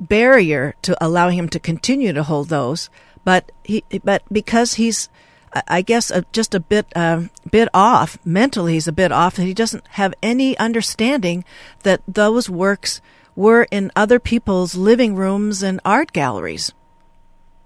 [0.00, 2.90] barrier to allow him to continue to hold those
[3.28, 5.08] but he but because he's
[5.66, 8.74] I guess uh, just a bit uh, bit off mentally.
[8.74, 11.44] He's a bit off, and he doesn't have any understanding
[11.82, 13.00] that those works
[13.34, 16.72] were in other people's living rooms and art galleries.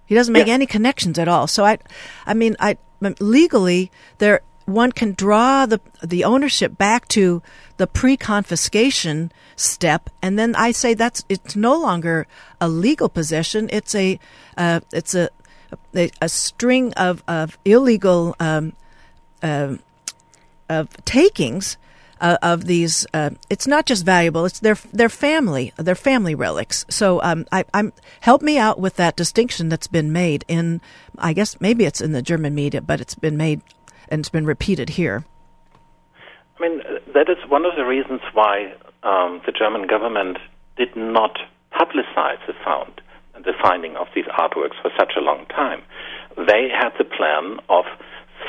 [0.07, 0.55] He doesn't make yeah.
[0.55, 1.47] any connections at all.
[1.47, 1.78] So I,
[2.26, 2.76] I mean, I
[3.18, 7.43] legally there one can draw the the ownership back to
[7.78, 12.26] the pre-confiscation step, and then I say that's it's no longer
[12.61, 13.68] a legal possession.
[13.72, 14.20] It's a
[14.57, 15.30] uh, it's a
[15.95, 18.73] a, string of, of illegal um,
[19.43, 19.77] uh,
[20.68, 21.77] of takings
[22.20, 23.07] uh, of these.
[23.12, 26.87] Uh, it's not just valuable; it's their their family, their family relics.
[26.89, 30.81] So, um, I, am help me out with that distinction that's been made in.
[31.18, 33.61] I guess maybe it's in the German media, but it's been made
[34.09, 35.25] and it's been repeated here.
[36.59, 36.83] I mean,
[37.14, 40.39] that is one of the reasons why um, the German government
[40.77, 41.39] did not
[41.73, 43.01] publicize the found
[43.35, 45.83] the finding of these artworks for such a long time.
[46.37, 47.85] They had the plan of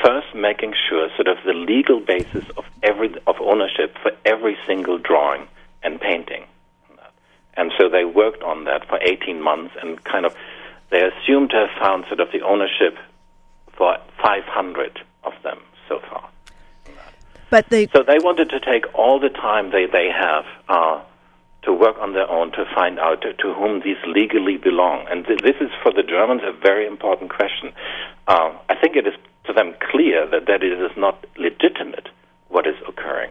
[0.02, 4.98] first making sure sort of the legal basis of every of ownership for every single
[4.98, 5.46] drawing
[5.82, 6.44] and painting.
[7.56, 10.34] And so they worked on that for 18 months and kind of
[10.90, 12.98] they assumed to have found sort of the ownership
[13.76, 16.28] for 500 of them so far.
[17.50, 21.00] But they so they wanted to take all the time they they have uh,
[21.64, 25.06] to work on their own to find out to, whom these legally belong.
[25.10, 27.72] And th- this is for the Germans a very important question.
[28.28, 32.08] Uh, I think it is to them clear that that it is not legitimate
[32.48, 33.30] what is occurring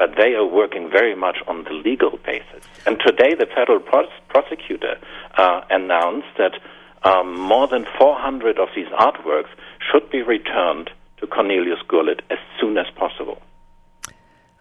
[0.00, 2.64] but they are working very much on the legal basis.
[2.86, 4.96] And today, the federal pros- prosecutor
[5.36, 6.58] uh, announced that
[7.02, 9.50] um, more than 400 of these artworks
[9.92, 13.42] should be returned to Cornelius Gurlitt as soon as possible.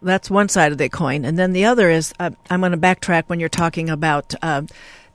[0.01, 2.77] That's one side of the coin, and then the other is uh, I'm going to
[2.77, 4.63] backtrack when you're talking about uh,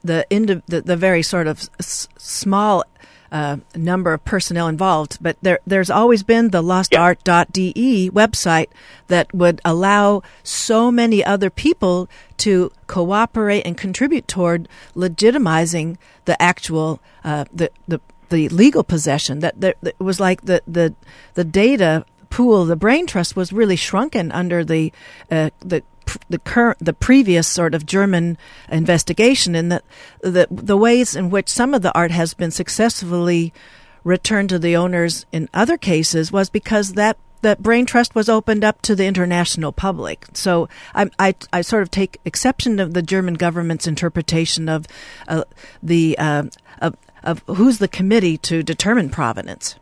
[0.03, 0.27] the,
[0.67, 2.85] the the very sort of s- small
[3.35, 8.69] uh, number of personnel involved, but there, there's always been the lostart.de website
[9.09, 17.01] that would allow so many other people to cooperate and contribute toward legitimizing the actual
[17.25, 19.41] uh, the, the the legal possession.
[19.41, 20.95] That, that was like the the
[21.35, 22.05] the data
[22.35, 24.93] pool, the brain trust was really shrunken under the
[25.31, 25.85] uh, the
[26.29, 28.37] the current the previous sort of German
[28.69, 29.85] investigation in that
[30.21, 33.53] the the ways in which some of the art has been successfully
[34.03, 38.65] returned to the owners in other cases was because that that brain trust was opened
[38.65, 40.27] up to the international public.
[40.33, 44.87] So I, I, I sort of take exception of the German government's interpretation of
[45.29, 45.45] uh,
[45.81, 46.45] the uh,
[46.81, 49.77] of, of who's the committee to determine provenance.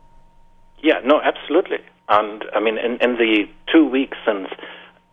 [0.83, 1.79] Yeah, no, absolutely.
[2.09, 4.49] And I mean, in, in the two weeks since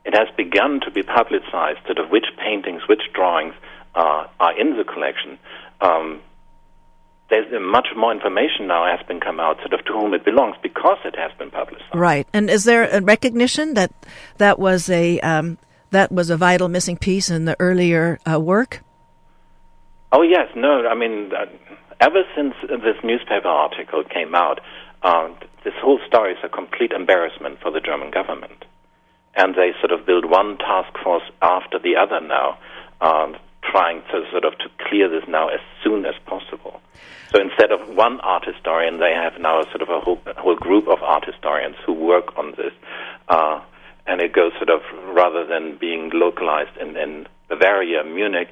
[0.05, 3.55] it has begun to be publicized sort of which paintings, which drawings
[3.95, 5.39] uh, are in the collection.
[5.81, 6.21] Um,
[7.29, 10.57] there's much more information now has been come out sort of to whom it belongs
[10.63, 11.95] because it has been publicized.
[11.95, 12.27] Right.
[12.33, 13.93] And is there a recognition that
[14.39, 15.59] that was a um,
[15.91, 18.83] that was a vital missing piece in the earlier uh, work?
[20.11, 20.89] Oh yes, no.
[20.89, 21.47] I mean, uh,
[22.01, 24.61] ever since this newspaper article came out,
[25.03, 25.29] uh,
[25.65, 28.65] this whole story is a complete embarrassment for the German government
[29.35, 32.59] and they sort of build one task force after the other now,
[33.01, 36.81] um, trying to sort of to clear this now as soon as possible.
[37.33, 40.57] So instead of one art historian, they have now sort of a whole, a whole
[40.57, 42.73] group of art historians who work on this,
[43.29, 43.61] uh,
[44.07, 44.81] and it goes sort of
[45.15, 48.49] rather than being localized in, in Bavaria, Munich,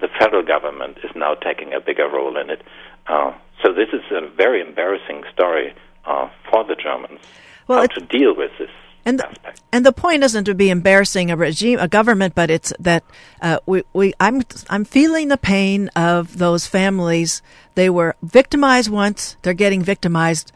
[0.00, 2.62] the federal government is now taking a bigger role in it.
[3.06, 3.32] Uh,
[3.62, 5.74] so this is a very embarrassing story
[6.04, 7.20] uh, for the Germans.
[7.68, 8.70] Well, how to deal with this
[9.04, 9.28] and the,
[9.72, 13.02] and the point isn't to be embarrassing a regime, a government, but it's that
[13.40, 17.42] uh, we, we I'm I'm feeling the pain of those families.
[17.74, 20.52] They were victimized once; they're getting victimized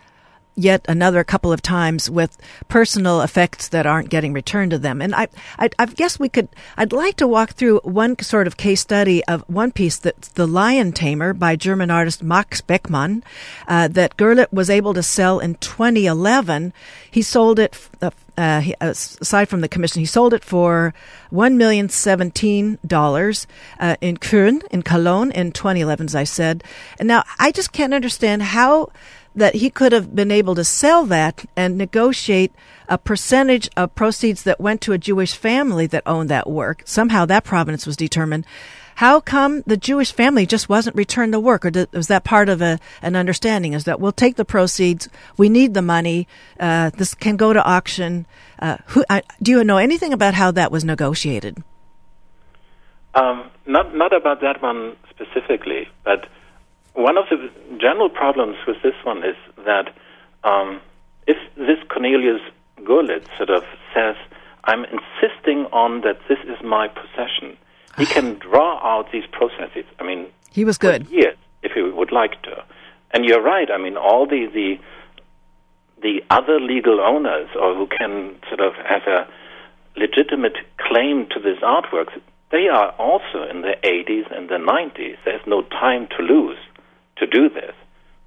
[0.56, 2.36] yet another couple of times with
[2.68, 5.02] personal effects that aren't getting returned to them.
[5.02, 5.28] And I,
[5.58, 9.22] I, I, guess we could, I'd like to walk through one sort of case study
[9.26, 13.22] of one piece that's The Lion Tamer by German artist Max Beckmann,
[13.68, 16.72] uh, that Gurlitt was able to sell in 2011.
[17.10, 20.94] He sold it, uh, uh, aside from the commission, he sold it for
[21.30, 23.46] one million seventeen dollars
[23.80, 26.62] uh, in Köln, in Cologne, in 2011, as I said.
[26.98, 28.90] And now I just can't understand how
[29.36, 32.52] that he could have been able to sell that and negotiate
[32.88, 36.82] a percentage of proceeds that went to a Jewish family that owned that work.
[36.84, 38.46] Somehow that provenance was determined.
[38.96, 42.48] How come the Jewish family just wasn't returned the work, or did, was that part
[42.48, 43.74] of a, an understanding?
[43.74, 45.06] Is that we'll take the proceeds,
[45.36, 46.26] we need the money,
[46.58, 48.26] uh, this can go to auction?
[48.58, 51.62] Uh, who, uh, do you know anything about how that was negotiated?
[53.14, 56.26] Um, not not about that one specifically, but
[56.96, 59.94] one of the general problems with this one is that
[60.44, 60.80] um,
[61.26, 62.40] if this Cornelius
[62.80, 64.16] Gurlitt sort of says,
[64.64, 67.56] I'm insisting on that this is my possession,
[67.98, 69.84] he can draw out these processes.
[69.98, 71.06] I mean, he was good.
[71.10, 72.64] Yes, if he would like to.
[73.12, 73.70] And you're right.
[73.70, 74.78] I mean, all the, the
[76.02, 79.26] the other legal owners or who can sort of have a
[79.96, 82.08] legitimate claim to this artwork,
[82.52, 85.16] they are also in the 80s and the 90s.
[85.24, 86.58] There's no time to lose
[87.16, 87.74] to do this.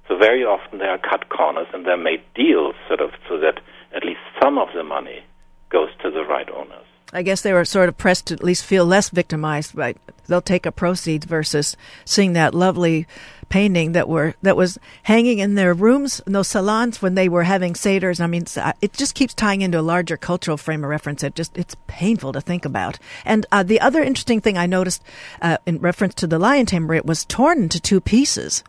[0.08, 3.60] So very often there are cut corners and they're made deals sort of so that
[3.94, 5.22] at least some of the money
[5.70, 6.86] goes to the right owners.
[7.12, 9.96] I guess they were sort of pressed to at least feel less victimized, right?
[10.26, 13.06] They'll take a proceeds versus seeing that lovely
[13.48, 17.42] painting that were that was hanging in their rooms, in those salons when they were
[17.42, 18.20] having seders.
[18.20, 18.44] I mean,
[18.80, 21.24] it just keeps tying into a larger cultural frame of reference.
[21.24, 22.98] It just it's painful to think about.
[23.24, 25.02] And uh, the other interesting thing I noticed
[25.42, 28.62] uh, in reference to the lion tamer, it was torn into two pieces.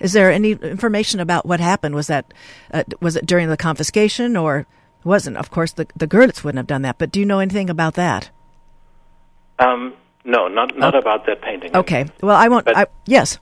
[0.00, 1.94] Is there any information about what happened?
[1.94, 2.32] Was that
[2.72, 4.66] uh, was it during the confiscation or
[5.04, 5.36] wasn't?
[5.36, 6.98] Of course, the the Gurlitts wouldn't have done that.
[6.98, 8.30] But do you know anything about that?
[9.58, 10.98] Um, no, not not oh.
[10.98, 11.76] about that painting.
[11.76, 12.06] Okay.
[12.22, 12.64] Well, I won't.
[12.64, 13.38] But, I, yes.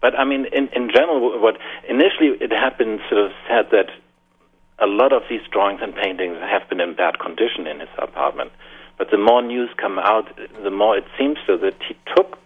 [0.00, 1.58] But I mean, in in general, what
[1.88, 3.90] initially it had been sort of said that
[4.78, 8.52] a lot of these drawings and paintings have been in bad condition in his apartment.
[8.98, 10.28] But the more news come out,
[10.62, 12.38] the more it seems so that he took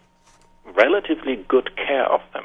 [0.74, 2.44] relatively good care of them.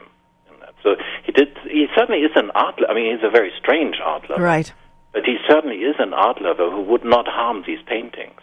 [0.84, 1.58] So he did.
[1.64, 2.76] He certainly is an art.
[2.88, 4.44] I mean, he's a very strange art lover.
[4.44, 4.72] Right.
[5.14, 8.40] But he certainly is an art lover who would not harm these paintings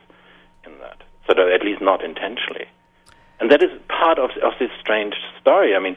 [0.64, 2.66] in that, so that at least not intentionally.
[3.40, 5.74] And that is part of of this strange story.
[5.76, 5.96] I mean,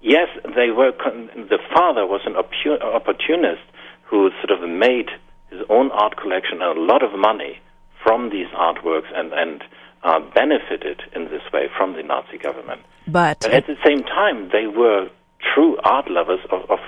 [0.00, 0.92] yes, they were.
[0.92, 3.62] Con- the father was an oppu- opportunist
[4.04, 5.10] who sort of made
[5.50, 7.58] his own art collection and a lot of money
[8.02, 9.64] from these artworks and and
[10.02, 12.82] uh, benefited in this way from the Nazi government.
[13.06, 15.08] But, but at the same time, they were
[15.54, 16.78] true art lovers of, of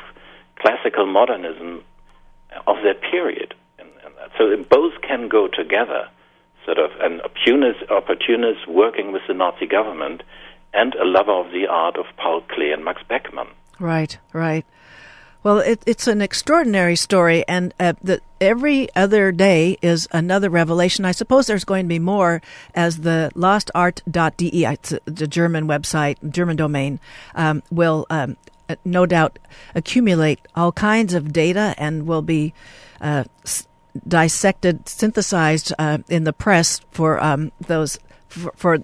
[0.59, 1.83] classical modernism
[2.67, 3.55] of their period.
[3.79, 6.09] And, and so both can go together,
[6.65, 10.23] sort of an opportunist, opportunist working with the Nazi government
[10.73, 13.49] and a lover of the art of Paul Klee and Max Beckmann.
[13.79, 14.65] Right, right.
[15.43, 21.07] Well, it, it's an extraordinary story, and uh, the, every other day is another revelation.
[21.07, 22.43] I suppose there's going to be more
[22.75, 27.01] as the lostart.de, the German website, German domain,
[27.35, 28.37] um, will um,
[28.85, 29.39] no doubt
[29.75, 32.53] accumulate all kinds of data and will be
[33.01, 33.67] uh, s-
[34.07, 37.99] dissected, synthesized uh, in the press for um, those
[38.29, 38.79] for, for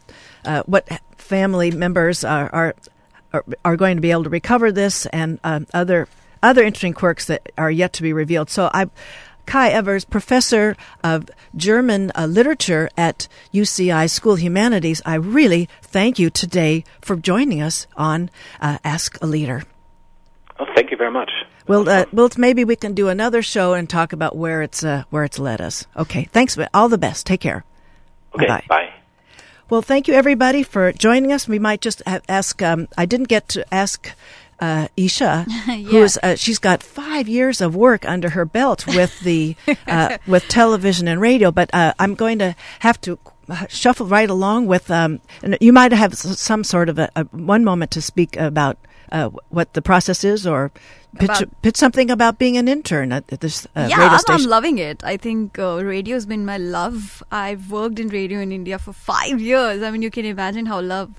[0.45, 2.75] uh, what family members are, are
[3.65, 6.09] are going to be able to recover this and um, other
[6.43, 8.51] other interesting quirks that are yet to be revealed.
[8.51, 8.89] So I.
[9.47, 16.31] Kai Evers, professor of German uh, literature at UCI School Humanities, I really thank you
[16.31, 18.29] today for joining us on
[18.61, 19.63] uh, Ask a Leader.
[20.59, 21.31] Oh, thank you very much.
[21.67, 25.05] Well, uh, well, maybe we can do another show and talk about where it's uh,
[25.11, 25.87] where it's led us.
[25.97, 26.57] Okay, thanks.
[26.73, 27.27] All the best.
[27.27, 27.65] Take care.
[28.35, 28.65] Okay, Bye-bye.
[28.69, 28.93] bye.
[29.69, 31.49] Well, thank you everybody for joining us.
[31.49, 32.63] We might just ask.
[32.63, 34.13] Um, I didn't get to ask
[34.61, 35.43] uh, Isha,
[35.89, 40.19] who is uh, she's got five years of work under her belt with the uh,
[40.27, 41.51] with television and radio.
[41.51, 43.19] But uh, I'm going to have to
[43.69, 44.91] shuffle right along with.
[44.91, 48.79] Um, and you might have some sort of a, a one moment to speak about
[49.13, 50.71] uh, what the process is, or
[51.19, 54.45] pitch, About- pitch something about being an intern at, at this uh, yeah, radio station.
[54.45, 55.03] I'm loving it.
[55.05, 57.23] I think uh, radio's been my love.
[57.31, 59.83] I've worked in radio in India for five years.
[59.83, 61.11] I mean, you can imagine how love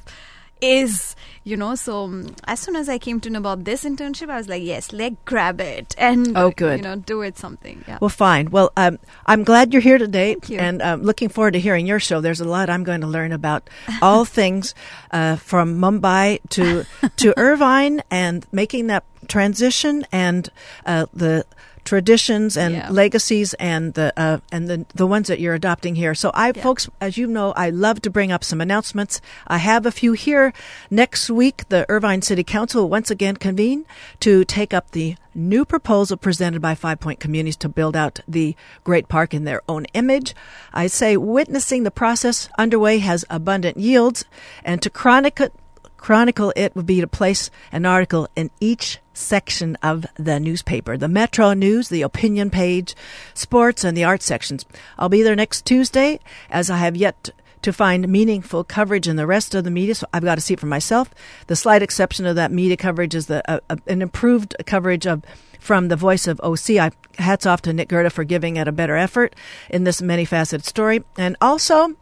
[0.61, 1.75] is, you know.
[1.75, 4.63] So um, as soon as I came to know about this internship, I was like,
[4.63, 6.79] yes, let grab it and Oh, good.
[6.79, 7.83] you know, do it something.
[7.87, 7.97] Yeah.
[8.01, 8.49] Well, fine.
[8.51, 10.57] Well, um, I'm glad you're here today, you.
[10.59, 12.21] and um, looking forward to hearing your show.
[12.21, 13.69] There's a lot I'm going to learn about
[14.01, 14.73] all things
[15.11, 16.85] uh, from Mumbai to
[17.17, 20.49] to Irvine and making that transition and
[20.85, 21.45] uh, the
[21.87, 22.89] traditions and Yeah.
[22.91, 26.13] legacies and the uh, and the the ones that you're adopting here.
[26.13, 26.61] So I, Yeah.
[26.61, 29.21] folks, as you know, I love to bring up some announcements.
[29.47, 30.51] I have a few here.
[30.91, 33.85] Next week, the Irvine City Council will once again convene
[34.19, 38.55] to take up the new proposal presented by Five Point Communities to build out the
[38.83, 40.35] Great Park in their own image.
[40.73, 44.25] I say witnessing the process underway has abundant yields,
[44.65, 45.49] and to chronicle
[45.95, 51.07] chronicle it would be to place an article in each section of the newspaper the
[51.07, 52.95] Metro News, the opinion page,
[53.33, 54.65] sports, and the art sections.
[54.97, 59.27] I'll be there next Tuesday, as I have yet to find meaningful coverage in the
[59.27, 61.13] rest of the media, so I've got to see it for myself.
[61.47, 65.23] The slight exception of that media coverage is the uh, uh, an improved coverage of
[65.59, 66.69] from the voice of OC.
[66.71, 69.35] I hats off to Nick Gerda for giving it a better effort
[69.69, 71.95] in this many faceted story, and also.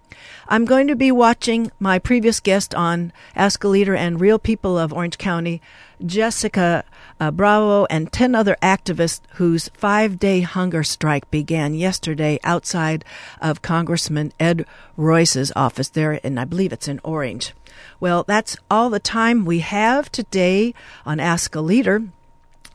[0.48, 4.78] I'm going to be watching my previous guest on Ask a Leader and Real People
[4.78, 5.62] of Orange County,
[6.04, 6.84] Jessica
[7.20, 13.06] uh, Bravo, and 10 other activists whose five day hunger strike began yesterday outside
[13.42, 14.66] of Congressman Ed
[14.98, 17.54] Royce's office there, and I believe it's in Orange.
[18.00, 20.74] Well, that's all the time we have today
[21.06, 22.04] on Ask a Leader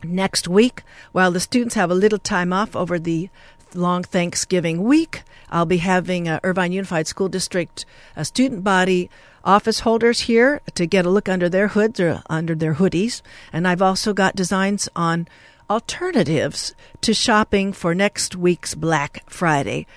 [0.03, 3.29] next week, while the students have a little time off over the
[3.73, 9.09] long Thanksgiving week, I'll be having uh, Irvine Unified School District a student body
[9.43, 13.21] office holders here to get a look under their hoods or under their hoodies.
[13.51, 15.27] And I've also got designs on
[15.69, 19.87] alternatives to shopping for next week's Black Friday.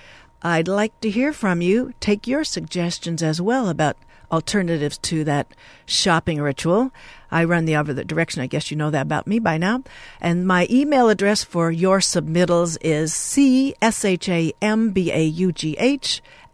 [0.41, 1.93] I'd like to hear from you.
[1.99, 3.97] Take your suggestions as well about
[4.31, 5.47] alternatives to that
[5.85, 6.91] shopping ritual.
[7.31, 8.41] I run the other direction.
[8.41, 9.83] I guess you know that about me by now.
[10.21, 14.21] And my email address for your submittals is cshambaugh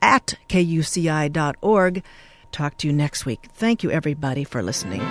[0.01, 2.03] at kuci.org.
[2.51, 3.47] Talk to you next week.
[3.53, 5.01] Thank you, everybody, for listening.